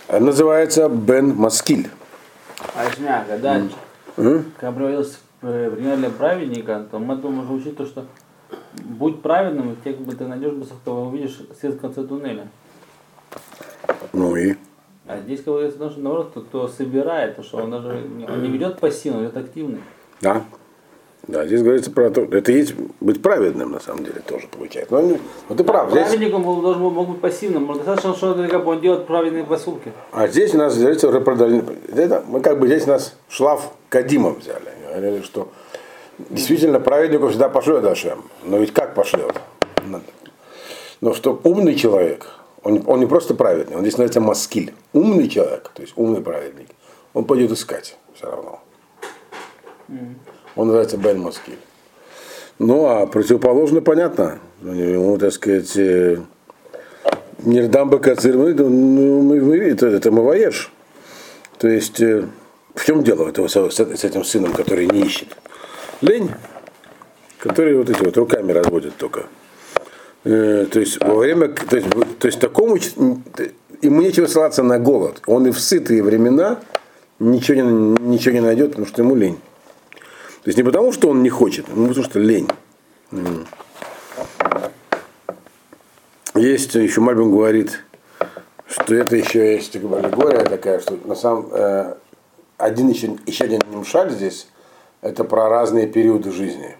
Это 0.09 0.21
называется 0.21 0.89
Бен 0.89 1.35
Маскиль. 1.37 1.89
А 2.75 2.91
Шня, 2.91 3.25
когда, 3.27 3.63
mm. 4.17 4.45
когда 4.59 4.73
приводился 4.73 5.17
пример 5.41 5.97
для 5.97 6.11
праведника, 6.11 6.87
то 6.91 6.99
мы 6.99 7.17
можем 7.17 7.57
учить 7.57 7.77
то, 7.77 7.87
что 7.87 8.05
будь 8.73 9.23
праведным, 9.23 9.73
и 9.73 9.77
тех 9.77 9.99
бы 9.99 10.15
ты 10.15 10.27
найдешь, 10.27 10.53
то 10.85 11.07
увидишь 11.07 11.41
свет 11.59 11.75
в 11.75 11.81
конце 11.81 12.03
туннеля. 12.05 12.49
Ну 14.13 14.37
и? 14.37 14.57
А 15.07 15.19
здесь 15.19 15.43
говорится, 15.43 15.91
что 15.91 16.01
наоборот, 16.01 16.31
кто, 16.31 16.41
кто 16.43 16.69
собирает, 16.69 17.37
то 17.37 17.43
что 17.43 17.59
он 17.59 17.71
даже 17.71 18.07
он 18.29 18.43
не 18.43 18.49
ведет 18.49 18.79
пассивно, 18.79 19.19
он 19.19 19.25
ведет 19.25 19.37
активный. 19.37 19.81
Да. 20.21 20.45
Да, 21.31 21.47
здесь 21.47 21.63
говорится 21.63 21.91
про 21.91 22.11
то, 22.11 22.23
это 22.23 22.53
есть 22.53 22.75
быть 23.01 23.23
праведным, 23.23 23.73
на 23.73 23.81
самом 23.81 24.05
деле, 24.05 24.21
тоже 24.27 24.49
получается. 24.49 24.95
Но, 24.95 25.17
но 25.49 25.55
ты 25.55 25.65
прав. 25.65 25.91
Здесь... 25.91 26.09
Праведником 26.09 26.47
он 26.47 26.61
должен 26.61 26.83
мог 26.83 27.09
быть 27.09 27.21
пассивным. 27.21 27.67
Достаточно, 27.73 28.15
что 28.15 28.35
как 28.51 28.65
бы 28.65 28.73
он 28.73 28.81
делает 28.81 29.07
праведные 29.07 29.45
поступки. 29.45 29.93
А 30.13 30.27
здесь 30.27 30.55
у 30.55 30.59
нас 30.59 30.77
говорится 30.77 31.09
уже 31.09 31.21
про 31.21 31.35
это, 31.35 32.25
мы 32.27 32.41
как 32.41 32.59
бы 32.59 32.67
здесь 32.67 32.85
у 32.87 32.91
нас 32.91 33.15
шлаф 33.29 33.73
Кадима 33.89 34.31
взяли. 34.31 34.71
Говорили, 34.89 35.23
что 35.23 35.49
Действительно, 36.29 36.81
праведнику 36.81 37.29
всегда 37.29 37.49
пошлет 37.49 37.85
Ашем. 37.85 38.25
Но 38.45 38.59
ведь 38.59 38.73
как 38.73 38.95
пошлет? 38.95 39.41
Но 41.01 41.15
что 41.15 41.41
умный 41.45 41.75
человек, 41.77 42.27
он, 42.63 42.83
он 42.87 43.01
не 43.01 43.07
просто 43.07 43.35
праведный, 43.35 43.77
он 43.77 43.83
здесь 43.83 43.95
называется 43.95 44.21
маскиль. 44.21 44.75
Умный 44.93 45.29
человек, 45.29 45.71
то 45.75 45.81
есть 45.81 45.95
умный 45.97 46.21
праведник, 46.21 46.69
он 47.15 47.25
пойдет 47.25 47.53
искать 47.53 47.97
все 48.15 48.27
равно. 48.31 48.61
Он 50.57 50.67
называется 50.67 50.97
Бен 50.97 51.21
Маскиль. 51.21 51.59
Ну, 52.59 52.87
а 52.87 53.07
противоположно 53.07 53.81
понятно. 53.81 54.39
Ему, 54.63 55.17
так 55.17 55.33
сказать, 55.33 55.77
э, 55.77 56.19
Нирдамба 57.39 57.99
Кацир, 57.99 58.37
ну, 58.37 58.69
мы, 59.23 59.41
мы, 59.41 59.57
это, 59.57 59.87
это 59.87 60.11
Маваеш. 60.11 60.71
То 61.59 61.69
есть, 61.69 62.01
э, 62.01 62.25
в 62.75 62.85
чем 62.85 63.03
дело 63.03 63.29
этого, 63.29 63.49
с 63.49 64.05
этим 64.05 64.25
сыном, 64.25 64.53
который 64.53 64.87
не 64.87 65.01
ищет? 65.01 65.29
Лень, 66.03 66.31
который 67.39 67.77
вот 67.77 67.89
эти 67.89 68.03
вот 68.03 68.17
руками 68.17 68.53
разводит 68.53 68.97
только. 68.97 69.25
Э, 70.25 70.67
то 70.71 70.81
есть 70.81 71.03
во 71.03 71.15
время, 71.15 71.49
то 71.49 71.77
есть, 71.77 71.89
то 72.19 72.27
есть 72.27 72.41
такому 72.41 72.77
ему 72.77 74.03
нечего 74.03 74.27
ссылаться 74.27 74.63
на 74.63 74.79
голод. 74.79 75.23
Он 75.27 75.47
и 75.47 75.51
в 75.51 75.59
сытые 75.59 76.03
времена 76.03 76.61
ничего 77.19 77.63
не, 77.63 78.13
ничего 78.13 78.35
не 78.35 78.41
найдет, 78.41 78.71
потому 78.71 78.87
что 78.87 79.03
ему 79.03 79.15
лень. 79.15 79.39
Есть 80.51 80.59
не 80.59 80.65
потому, 80.65 80.91
что 80.91 81.11
он 81.11 81.23
не 81.23 81.29
хочет, 81.29 81.67
а 81.69 81.71
потому 81.71 82.03
что 82.03 82.19
лень. 82.19 82.49
Есть 86.35 86.75
еще 86.75 87.01
Мальбин 87.01 87.31
говорит, 87.31 87.85
что 88.67 88.97
это 88.97 89.15
еще 89.15 89.55
есть 89.55 89.77
аллегория 89.77 90.45
такая, 90.45 90.81
что 90.81 90.99
на 91.05 91.15
самом 91.15 91.51
э, 91.53 91.95
один 92.57 92.89
еще, 92.89 93.17
еще 93.27 93.45
один 93.45 93.61
немшаль 93.71 94.11
здесь, 94.11 94.49
это 95.03 95.23
про 95.23 95.49
разные 95.49 95.87
периоды 95.87 96.33
жизни. 96.33 96.77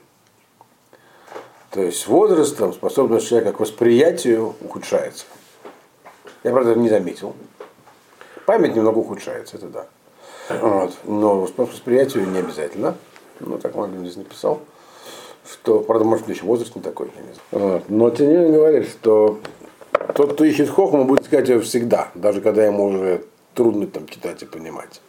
То 1.71 1.81
есть 1.81 2.09
возрастом 2.09 2.73
способность 2.73 3.29
человека 3.29 3.53
к 3.53 3.61
восприятию 3.61 4.57
ухудшается. 4.63 5.27
Я, 6.43 6.51
правда, 6.51 6.75
не 6.75 6.89
заметил. 6.89 7.37
Память 8.47 8.75
немного 8.75 8.99
ухудшается, 8.99 9.59
это 9.59 9.69
да. 9.69 9.87
Вот. 10.61 10.93
Но 11.05 11.43
восприятию 11.57 12.27
не 12.29 12.41
обязательно. 12.41 12.97
Ну, 13.41 13.59
так 13.59 13.75
Мальбин 13.75 14.01
здесь 14.01 14.17
написал. 14.17 14.61
Что, 15.51 15.81
правда, 15.81 16.05
может, 16.05 16.29
еще 16.29 16.45
возраст 16.45 16.77
не 16.77 16.83
такой. 16.83 17.11
Я 17.17 17.23
не 17.23 17.35
знаю. 17.35 17.73
Вот. 17.75 17.89
Но 17.89 18.11
тем 18.11 18.29
не 18.29 18.35
менее 18.35 18.53
говорит, 18.53 18.89
что 18.89 19.41
тот, 20.15 20.35
кто 20.35 20.45
ищет 20.45 20.71
хохму, 20.71 21.05
будет 21.05 21.23
искать 21.23 21.49
его 21.49 21.61
всегда, 21.61 22.11
даже 22.15 22.41
когда 22.41 22.65
ему 22.65 22.87
уже 22.87 23.25
трудно 23.55 23.87
там 23.87 24.07
читать 24.07 24.43
и 24.43 24.47
понимать. 24.47 25.01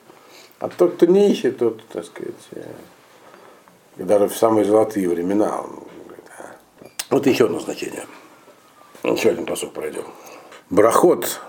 А 0.60 0.70
тот, 0.70 0.96
кто 0.96 1.06
не 1.06 1.32
ищет, 1.32 1.58
тот, 1.58 1.84
так 1.88 2.06
сказать, 2.06 2.36
э, 2.52 2.64
даже 3.98 4.28
в 4.28 4.36
самые 4.36 4.66
золотые 4.66 5.10
времена, 5.10 5.62
он 5.62 5.72
говорит, 6.06 6.26
а. 6.38 6.86
вот 7.10 7.28
еще 7.28 7.46
одно 7.46 7.60
значение. 7.60 8.06
Еще 9.04 9.30
один 9.30 9.46
посуд 9.46 9.74
пройдем. 9.74 10.06
Брахот 10.70 11.42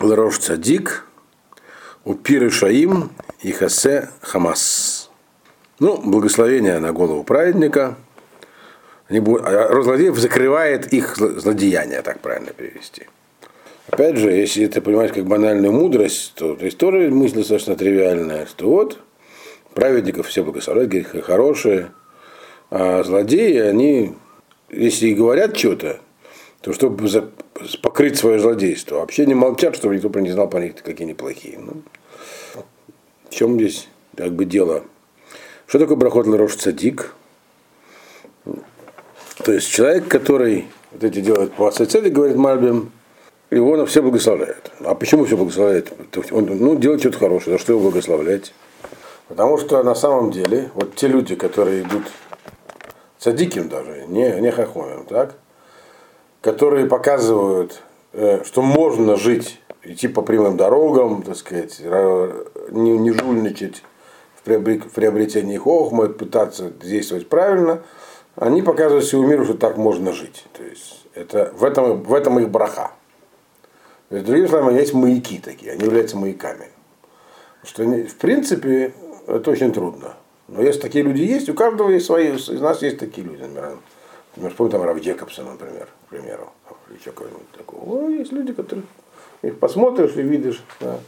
Ларош 0.00 0.38
Цадик, 0.38 1.06
Упиры 2.04 2.50
Шаим 2.50 3.10
и 3.40 3.52
Хасе 3.52 4.10
Хамас. 4.20 4.99
Ну, 5.80 5.96
благословение 5.96 6.78
на 6.78 6.92
голову 6.92 7.24
праведника. 7.24 7.96
А 9.08 9.82
злодеев 9.82 10.16
закрывает 10.18 10.92
их 10.92 11.16
злодеяние, 11.16 12.02
так 12.02 12.20
правильно 12.20 12.52
перевести. 12.52 13.06
Опять 13.88 14.18
же, 14.18 14.30
если 14.30 14.66
это 14.66 14.80
понимать 14.82 15.12
как 15.12 15.26
банальную 15.26 15.72
мудрость, 15.72 16.34
то, 16.36 16.54
то 16.54 16.64
есть 16.64 16.78
тоже 16.78 17.10
мысль 17.10 17.36
достаточно 17.36 17.74
тривиальная, 17.74 18.46
что 18.46 18.68
вот 18.68 19.00
праведников 19.74 20.28
все 20.28 20.44
благословляют, 20.44 20.92
грехи 20.92 21.20
хорошие, 21.20 21.90
а 22.70 23.02
злодеи, 23.02 23.56
они, 23.58 24.14
если 24.68 25.08
и 25.08 25.14
говорят 25.14 25.56
что-то, 25.56 25.98
то 26.60 26.72
чтобы 26.72 27.08
покрыть 27.82 28.16
свое 28.16 28.38
злодейство, 28.38 28.96
вообще 28.96 29.26
не 29.26 29.34
молчат, 29.34 29.74
чтобы 29.74 29.96
никто 29.96 30.20
не 30.20 30.30
знал 30.30 30.48
по 30.48 30.58
них, 30.58 30.76
какие 30.76 31.06
они 31.06 31.14
плохие. 31.14 31.58
Ну, 31.58 31.82
в 33.28 33.34
чем 33.34 33.54
здесь 33.54 33.88
как 34.14 34.34
бы 34.34 34.44
дело? 34.44 34.84
Что 35.70 35.78
такое 35.78 35.96
брахот 35.96 36.26
Ларош 36.26 36.56
Цадик? 36.56 37.14
То 39.44 39.52
есть 39.52 39.70
человек, 39.70 40.08
который 40.08 40.66
вот 40.90 41.04
эти 41.04 41.20
делает 41.20 41.52
по 41.52 41.70
цели, 41.70 42.08
говорит 42.08 42.36
Мальбим, 42.36 42.90
его 43.52 43.76
на 43.76 43.86
все 43.86 44.02
благословляют. 44.02 44.72
А 44.80 44.96
почему 44.96 45.26
все 45.26 45.36
благословляет? 45.36 45.92
Он 46.32 46.46
ну, 46.46 46.74
делает 46.74 47.02
что-то 47.02 47.18
хорошее, 47.18 47.56
за 47.56 47.62
что 47.62 47.74
его 47.74 47.82
благословлять? 47.82 48.52
Потому 49.28 49.58
что 49.58 49.80
на 49.84 49.94
самом 49.94 50.32
деле, 50.32 50.72
вот 50.74 50.96
те 50.96 51.06
люди, 51.06 51.36
которые 51.36 51.82
идут 51.82 52.02
садиким 53.20 53.68
даже, 53.68 54.06
не, 54.08 54.40
не 54.40 54.50
хохомим, 54.50 55.04
так, 55.04 55.36
которые 56.40 56.86
показывают, 56.86 57.80
э, 58.12 58.42
что 58.42 58.62
можно 58.62 59.16
жить, 59.16 59.60
идти 59.84 60.08
по 60.08 60.22
прямым 60.22 60.56
дорогам, 60.56 61.22
так 61.22 61.36
сказать, 61.36 61.80
не, 62.72 62.98
не 62.98 63.12
жульничать 63.12 63.84
в 64.44 64.90
приобретении 64.94 65.56
хохмы, 65.56 66.08
пытаться 66.08 66.70
действовать 66.70 67.28
правильно, 67.28 67.82
они 68.36 68.62
показывают 68.62 69.04
всему 69.04 69.26
миру, 69.26 69.44
что 69.44 69.54
так 69.54 69.76
можно 69.76 70.12
жить. 70.12 70.46
То 70.52 70.62
есть 70.62 71.06
это, 71.14 71.52
в, 71.54 71.64
этом, 71.64 72.02
в 72.02 72.14
этом 72.14 72.38
их 72.38 72.48
браха. 72.50 72.92
То 74.08 74.16
есть, 74.16 74.26
другими 74.26 74.46
словами, 74.46 74.78
есть 74.78 74.94
маяки 74.94 75.38
такие, 75.38 75.72
они 75.72 75.84
являются 75.84 76.16
маяками. 76.16 76.68
Что, 77.62 77.84
в 77.84 78.16
принципе, 78.16 78.94
это 79.26 79.50
очень 79.50 79.72
трудно. 79.72 80.14
Но 80.48 80.62
если 80.62 80.80
такие 80.80 81.04
люди 81.04 81.22
есть, 81.22 81.48
у 81.48 81.54
каждого 81.54 81.90
есть 81.90 82.06
свои, 82.06 82.34
из 82.34 82.60
нас 82.60 82.82
есть 82.82 82.98
такие 82.98 83.26
люди, 83.26 83.42
например. 83.42 83.76
Например, 84.30 84.50
вспомним 84.50 84.72
там 84.72 84.82
Рав 84.82 85.00
Джекобса, 85.00 85.42
например, 85.42 85.88
к 86.06 86.10
примеру. 86.10 86.50
Или 86.88 86.98
какого-нибудь 86.98 87.50
такого. 87.52 87.84
Ну, 87.84 88.10
есть 88.10 88.32
люди, 88.32 88.52
которые 88.52 88.84
их 89.42 89.58
посмотришь 89.58 90.16
и 90.16 90.22
видишь, 90.22 90.62
да, 90.80 90.98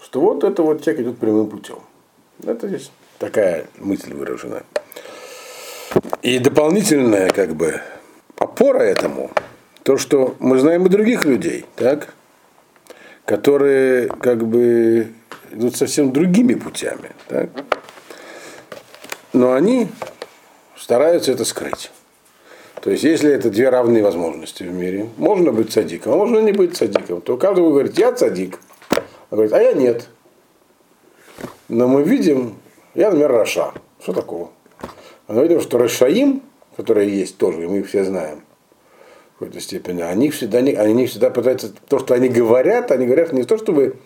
что 0.00 0.20
вот 0.20 0.44
это 0.44 0.62
вот 0.62 0.82
человек 0.82 1.06
идет 1.06 1.18
прямым 1.18 1.48
путем. 1.48 1.80
Это 2.44 2.68
здесь 2.68 2.90
такая 3.18 3.66
мысль 3.78 4.12
выражена. 4.14 4.62
И 6.22 6.38
дополнительная 6.38 7.30
как 7.30 7.54
бы 7.54 7.80
опора 8.36 8.82
этому, 8.82 9.30
то, 9.82 9.96
что 9.96 10.36
мы 10.38 10.58
знаем 10.58 10.86
и 10.86 10.88
других 10.88 11.24
людей, 11.24 11.66
так, 11.76 12.14
которые 13.24 14.08
как 14.08 14.46
бы 14.46 15.08
идут 15.52 15.76
совсем 15.76 16.12
другими 16.12 16.54
путями. 16.54 17.10
Так? 17.28 17.50
Но 19.32 19.52
они 19.52 19.88
стараются 20.76 21.32
это 21.32 21.44
скрыть. 21.44 21.90
То 22.80 22.90
есть, 22.90 23.04
если 23.04 23.32
это 23.32 23.48
две 23.48 23.68
равные 23.68 24.02
возможности 24.02 24.64
в 24.64 24.72
мире, 24.72 25.08
можно 25.16 25.52
быть 25.52 25.72
садиком, 25.72 26.14
а 26.14 26.16
можно 26.16 26.40
не 26.40 26.50
быть 26.50 26.76
садиком, 26.76 27.20
то 27.20 27.36
каждый 27.36 27.60
говорит, 27.60 27.96
я 27.96 28.16
садик, 28.16 28.58
а 28.90 29.36
говорит, 29.36 29.52
а 29.52 29.62
я 29.62 29.72
нет. 29.72 30.08
Но 31.72 31.88
мы 31.88 32.02
видим, 32.02 32.56
я, 32.94 33.06
например, 33.06 33.32
Раша. 33.32 33.72
Что 34.02 34.12
такого? 34.12 34.50
Мы 35.26 35.42
видим, 35.42 35.62
что 35.62 35.78
Рашаим, 35.78 36.42
которые 36.76 37.08
есть 37.08 37.38
тоже, 37.38 37.64
и 37.64 37.66
мы 37.66 37.78
их 37.78 37.88
все 37.88 38.04
знаем, 38.04 38.42
в 39.30 39.38
какой-то 39.38 39.58
степени, 39.58 40.02
они 40.02 40.28
всегда, 40.28 40.58
они 40.58 41.06
всегда 41.06 41.30
пытаются, 41.30 41.72
то, 41.88 41.98
что 41.98 42.12
они 42.12 42.28
говорят, 42.28 42.90
они 42.90 43.06
говорят 43.06 43.32
не 43.32 43.44
то, 43.44 43.56
чтобы 43.56 43.96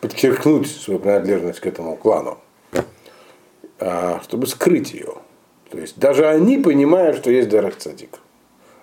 подчеркнуть 0.00 0.70
свою 0.70 1.00
принадлежность 1.00 1.58
к 1.58 1.66
этому 1.66 1.96
клану, 1.96 2.38
а 3.80 4.20
чтобы 4.22 4.46
скрыть 4.46 4.94
ее. 4.94 5.14
То 5.68 5.78
есть 5.78 5.98
даже 5.98 6.28
они 6.28 6.58
понимают, 6.58 7.16
что 7.16 7.32
есть 7.32 7.48
Дарах 7.48 7.76
Цадик. 7.76 8.20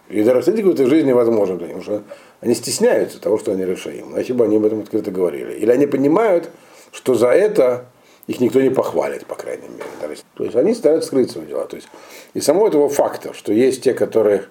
И 0.10 0.22
Дарах 0.22 0.44
Цадик 0.44 0.66
в 0.66 0.72
этой 0.72 0.88
жизни 0.88 1.14
возможен, 1.14 1.60
потому 1.60 1.82
что 1.82 2.04
они 2.42 2.56
стесняются 2.56 3.22
того, 3.22 3.38
что 3.38 3.54
они 3.54 3.64
решаем. 3.64 4.12
Иначе 4.12 4.34
бы 4.34 4.44
они 4.44 4.58
об 4.58 4.66
этом 4.66 4.82
открыто 4.82 5.12
говорили. 5.12 5.54
Или 5.54 5.72
они 5.72 5.88
понимают, 5.88 6.50
что 6.92 7.14
за 7.14 7.30
это 7.30 7.86
их 8.28 8.42
никто 8.42 8.62
не 8.62 8.70
похвалит, 8.70 9.26
по 9.26 9.36
крайней 9.36 9.70
мере. 9.70 10.18
То 10.36 10.44
есть 10.44 10.56
они 10.56 10.74
стараются 10.74 11.08
скрыть 11.08 11.32
свои 11.32 11.46
дела. 11.46 11.66
То 11.66 11.78
есть, 11.78 11.88
и 12.34 12.42
само 12.42 12.68
этого 12.68 12.90
факта, 12.90 13.34
что 13.34 13.54
есть 13.54 13.84
те, 13.84 13.94
которые, 13.94 14.44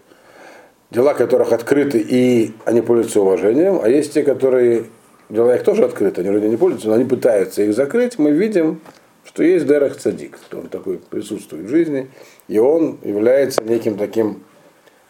дела 0.91 1.14
которых 1.14 1.53
открыты 1.53 1.99
и 1.99 2.55
они 2.64 2.81
пользуются 2.81 3.20
уважением, 3.20 3.81
а 3.83 3.89
есть 3.89 4.14
те, 4.14 4.22
которые 4.22 4.87
дела 5.29 5.55
их 5.55 5.62
тоже 5.62 5.85
открыты, 5.85 6.22
они 6.22 6.31
вроде 6.31 6.49
не 6.49 6.57
пользуются, 6.57 6.89
но 6.89 6.95
они 6.95 7.05
пытаются 7.05 7.62
их 7.62 7.74
закрыть, 7.74 8.18
мы 8.18 8.31
видим, 8.31 8.81
что 9.24 9.43
есть 9.43 9.66
Дерах 9.66 9.97
Цадик, 9.97 10.39
он 10.53 10.68
такой 10.68 10.99
присутствует 10.99 11.66
в 11.66 11.68
жизни, 11.68 12.09
и 12.49 12.59
он 12.59 12.99
является 13.03 13.62
неким 13.62 13.99
таким 13.99 14.45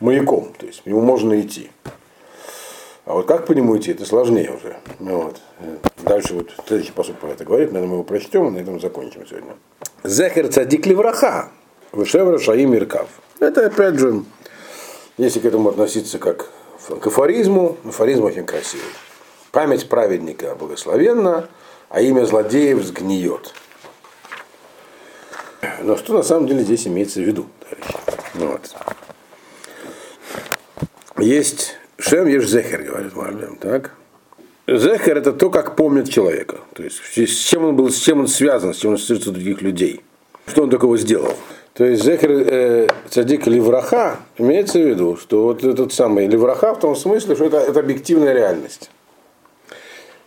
маяком, 0.00 0.52
то 0.58 0.66
есть 0.66 0.82
ему 0.84 1.02
можно 1.02 1.38
идти. 1.40 1.70
А 3.06 3.14
вот 3.14 3.26
как 3.26 3.46
по 3.46 3.52
нему 3.52 3.78
идти, 3.78 3.92
это 3.92 4.04
сложнее 4.04 4.50
уже. 4.50 4.76
Ну, 4.98 5.22
вот. 5.22 5.40
Дальше 5.98 6.34
вот 6.34 6.50
следующий 6.66 6.90
посуд 6.90 7.18
про 7.20 7.28
это 7.28 7.44
говорит, 7.44 7.70
наверное, 7.70 7.90
мы 7.90 7.94
его 7.94 8.04
прочтем, 8.04 8.48
и 8.48 8.50
на 8.50 8.58
этом 8.58 8.80
закончим 8.80 9.24
сегодня. 9.28 9.54
Зехер 10.02 10.48
цадик 10.48 10.86
левраха, 10.86 11.50
вышевра 11.92 12.38
шаим 12.38 12.74
иркав. 12.74 13.08
Это 13.38 13.66
опять 13.66 13.94
же, 14.00 14.24
если 15.18 15.38
к 15.38 15.44
этому 15.44 15.68
относиться 15.68 16.18
как 16.18 16.50
к 17.00 17.06
афоризму, 17.06 17.76
афоризм 17.84 18.24
очень 18.24 18.44
красивый. 18.44 18.84
Память 19.52 19.88
праведника 19.88 20.56
благословенна, 20.56 21.48
а 21.88 22.00
имя 22.00 22.24
злодеев 22.24 22.82
сгниет. 22.82 23.54
Но 25.80 25.96
что 25.96 26.14
на 26.14 26.22
самом 26.24 26.48
деле 26.48 26.64
здесь 26.64 26.88
имеется 26.88 27.20
в 27.20 27.22
виду? 27.22 27.46
Ну 28.34 28.48
Вот. 28.48 28.74
Есть 31.18 31.76
Шем, 31.98 32.26
есть 32.26 32.48
Зехер, 32.48 32.82
говорит 32.82 33.16
Марлем, 33.16 33.56
так? 33.56 33.92
Зехер 34.66 35.18
это 35.18 35.32
то, 35.32 35.48
как 35.50 35.76
помнит 35.76 36.10
человека. 36.10 36.58
То 36.74 36.82
есть 36.82 37.00
с 37.16 37.36
чем 37.48 37.64
он 37.64 37.76
был, 37.76 37.90
с 37.90 37.98
чем 37.98 38.20
он 38.20 38.28
связан, 38.28 38.74
с 38.74 38.78
чем 38.78 38.92
он 38.92 38.98
связан 38.98 39.32
других 39.32 39.62
людей. 39.62 40.02
Что 40.46 40.64
он 40.64 40.70
такого 40.70 40.98
сделал. 40.98 41.34
То 41.72 41.84
есть 41.84 42.02
Зехер 42.02 42.30
э, 42.30 42.88
цадик 43.10 43.46
Ливраха 43.46 44.18
имеется 44.38 44.78
в 44.78 44.82
виду, 44.82 45.16
что 45.16 45.44
вот 45.44 45.62
этот 45.62 45.92
самый 45.92 46.26
Ливраха 46.26 46.74
в 46.74 46.80
том 46.80 46.96
смысле, 46.96 47.34
что 47.34 47.44
это, 47.44 47.58
это 47.58 47.80
объективная 47.80 48.32
реальность. 48.32 48.90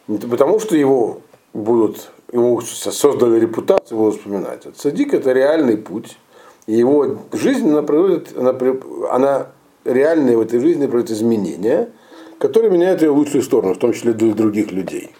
Не 0.07 0.17
потому, 0.17 0.59
что 0.59 0.75
его 0.75 1.21
будут, 1.53 2.11
ему 2.31 2.61
создали 2.61 3.39
репутацию, 3.39 3.97
будут 3.97 4.17
вспоминать. 4.17 4.65
А 4.65 4.71
цадик 4.71 5.13
это 5.13 5.31
реальный 5.31 5.77
путь. 5.77 6.17
И 6.67 6.73
его 6.73 7.17
жизнь, 7.33 7.69
она, 7.69 7.81
приводит, 7.81 8.37
она, 8.37 8.55
она 9.09 9.47
реальные 9.93 10.37
в 10.37 10.41
этой 10.41 10.59
жизни 10.59 10.85
приводит 10.85 11.11
изменения, 11.11 11.89
которые 12.37 12.71
меняют 12.71 13.01
ее 13.01 13.11
в 13.11 13.17
лучшую 13.17 13.43
сторону, 13.43 13.73
в 13.73 13.79
том 13.79 13.93
числе 13.93 14.13
для 14.13 14.33
других 14.33 14.71
людей. 14.71 15.11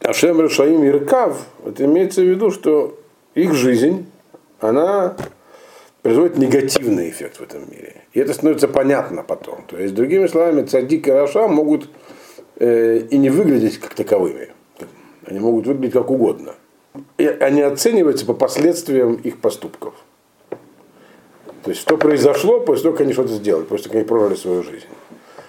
Ашем 0.00 0.40
Решаим 0.40 0.84
и 0.84 0.90
Рыкав, 0.90 1.46
это 1.64 1.84
имеется 1.86 2.20
в 2.20 2.24
виду, 2.24 2.50
что 2.50 2.98
их 3.34 3.54
жизнь, 3.54 4.06
она 4.60 5.16
производит 6.02 6.36
негативный 6.36 7.08
эффект 7.08 7.38
в 7.38 7.42
этом 7.42 7.62
мире. 7.70 8.02
И 8.12 8.20
это 8.20 8.34
становится 8.34 8.68
понятно 8.68 9.22
потом. 9.22 9.64
То 9.66 9.78
есть, 9.78 9.94
другими 9.94 10.26
словами, 10.26 10.66
цадик 10.66 11.08
и 11.08 11.10
Раша 11.10 11.48
могут 11.48 11.88
э, 12.56 12.98
и 13.10 13.16
не 13.16 13.30
выглядеть 13.30 13.78
как 13.78 13.94
таковыми. 13.94 14.48
Они 15.24 15.38
могут 15.38 15.66
выглядеть 15.66 15.94
как 15.94 16.10
угодно. 16.10 16.54
И 17.16 17.26
они 17.26 17.62
оцениваются 17.62 18.26
по 18.26 18.34
последствиям 18.34 19.14
их 19.14 19.40
поступков. 19.40 19.94
То 21.64 21.70
есть, 21.70 21.80
что 21.80 21.96
произошло 21.96 22.60
после 22.60 22.82
того, 22.84 22.92
как 22.92 23.00
они 23.02 23.14
что-то 23.14 23.32
сделали, 23.32 23.64
после 23.64 23.84
того, 23.84 23.92
как 23.92 23.96
они 24.00 24.08
прожили 24.08 24.36
свою 24.36 24.62
жизнь. 24.62 24.86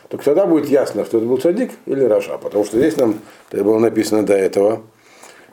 Только 0.07 0.23
тогда 0.23 0.45
будет 0.45 0.69
ясно, 0.69 1.03
что 1.03 1.17
это 1.17 1.25
был 1.25 1.37
цадик 1.37 1.71
или 1.85 2.03
Раша. 2.05 2.37
Потому 2.37 2.63
что 2.63 2.77
здесь 2.77 2.95
нам 2.95 3.19
было 3.51 3.79
написано 3.79 4.25
до 4.25 4.33
этого, 4.33 4.81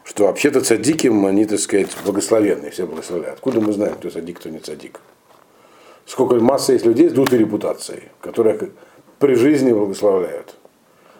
что 0.04 0.26
вообще-то 0.26 0.60
цадиким, 0.60 1.26
они, 1.26 1.46
так 1.46 1.58
сказать, 1.58 1.88
благословенные, 2.04 2.70
все 2.70 2.86
благословляют. 2.86 3.38
Откуда 3.38 3.60
мы 3.60 3.72
знаем, 3.72 3.94
кто 3.94 4.10
цадик, 4.10 4.38
кто 4.38 4.50
не 4.50 4.60
цадик? 4.60 5.00
Сколько 6.06 6.36
масса 6.36 6.74
есть 6.74 6.86
людей 6.86 7.08
с 7.08 7.12
дутой 7.12 7.38
репутацией, 7.38 8.04
которые 8.20 8.70
при 9.18 9.34
жизни 9.34 9.72
благословляют. 9.72 10.54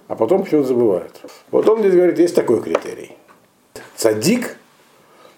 А 0.07 0.15
потом 0.15 0.45
почему-то 0.45 0.69
забывают. 0.69 1.21
Вот 1.51 1.69
он 1.69 1.81
здесь 1.81 1.95
говорит, 1.95 2.19
есть 2.21 2.35
такой 2.37 2.63
критерий. 2.63 3.17
Цадик 3.97 4.57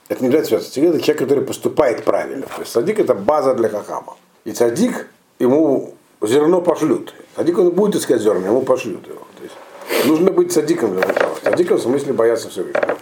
это 0.09 0.20
не 0.20 0.26
является 0.26 0.50
святостью. 0.50 0.88
Это 0.90 1.00
человек, 1.00 1.18
который 1.18 1.44
поступает 1.44 2.05
правильно. 2.05 2.46
То 2.46 2.61
есть 2.61 2.72
садик 2.72 2.98
это 2.98 3.14
база 3.14 3.55
для 3.55 3.68
хахама. 3.68 4.16
И 4.44 4.52
садик 4.52 5.09
ему 5.38 5.94
зерно 6.20 6.61
пошлют. 6.61 7.14
Садик 7.36 7.59
он 7.59 7.70
будет 7.70 7.96
искать 7.96 8.20
зерна, 8.20 8.46
ему 8.46 8.62
пошлют 8.62 9.07
его. 9.07 9.26
То 9.36 9.42
есть, 9.42 10.07
нужно 10.07 10.30
быть 10.30 10.52
садиком 10.52 10.92
для 10.94 11.07
начала. 11.07 11.34
Садиком 11.42 11.78
в 11.78 11.82
смысле 11.82 12.12
бояться 12.12 12.48
Всевышнего. 12.50 12.98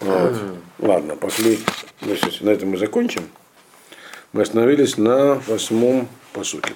Вот. 0.00 0.34
Ладно, 0.78 1.16
пошли. 1.16 1.58
Значит, 2.00 2.42
на 2.42 2.50
этом 2.50 2.70
мы 2.70 2.78
закончим. 2.78 3.22
Мы 4.32 4.42
остановились 4.42 4.98
на 4.98 5.40
восьмом 5.46 6.08
посуке. 6.32 6.74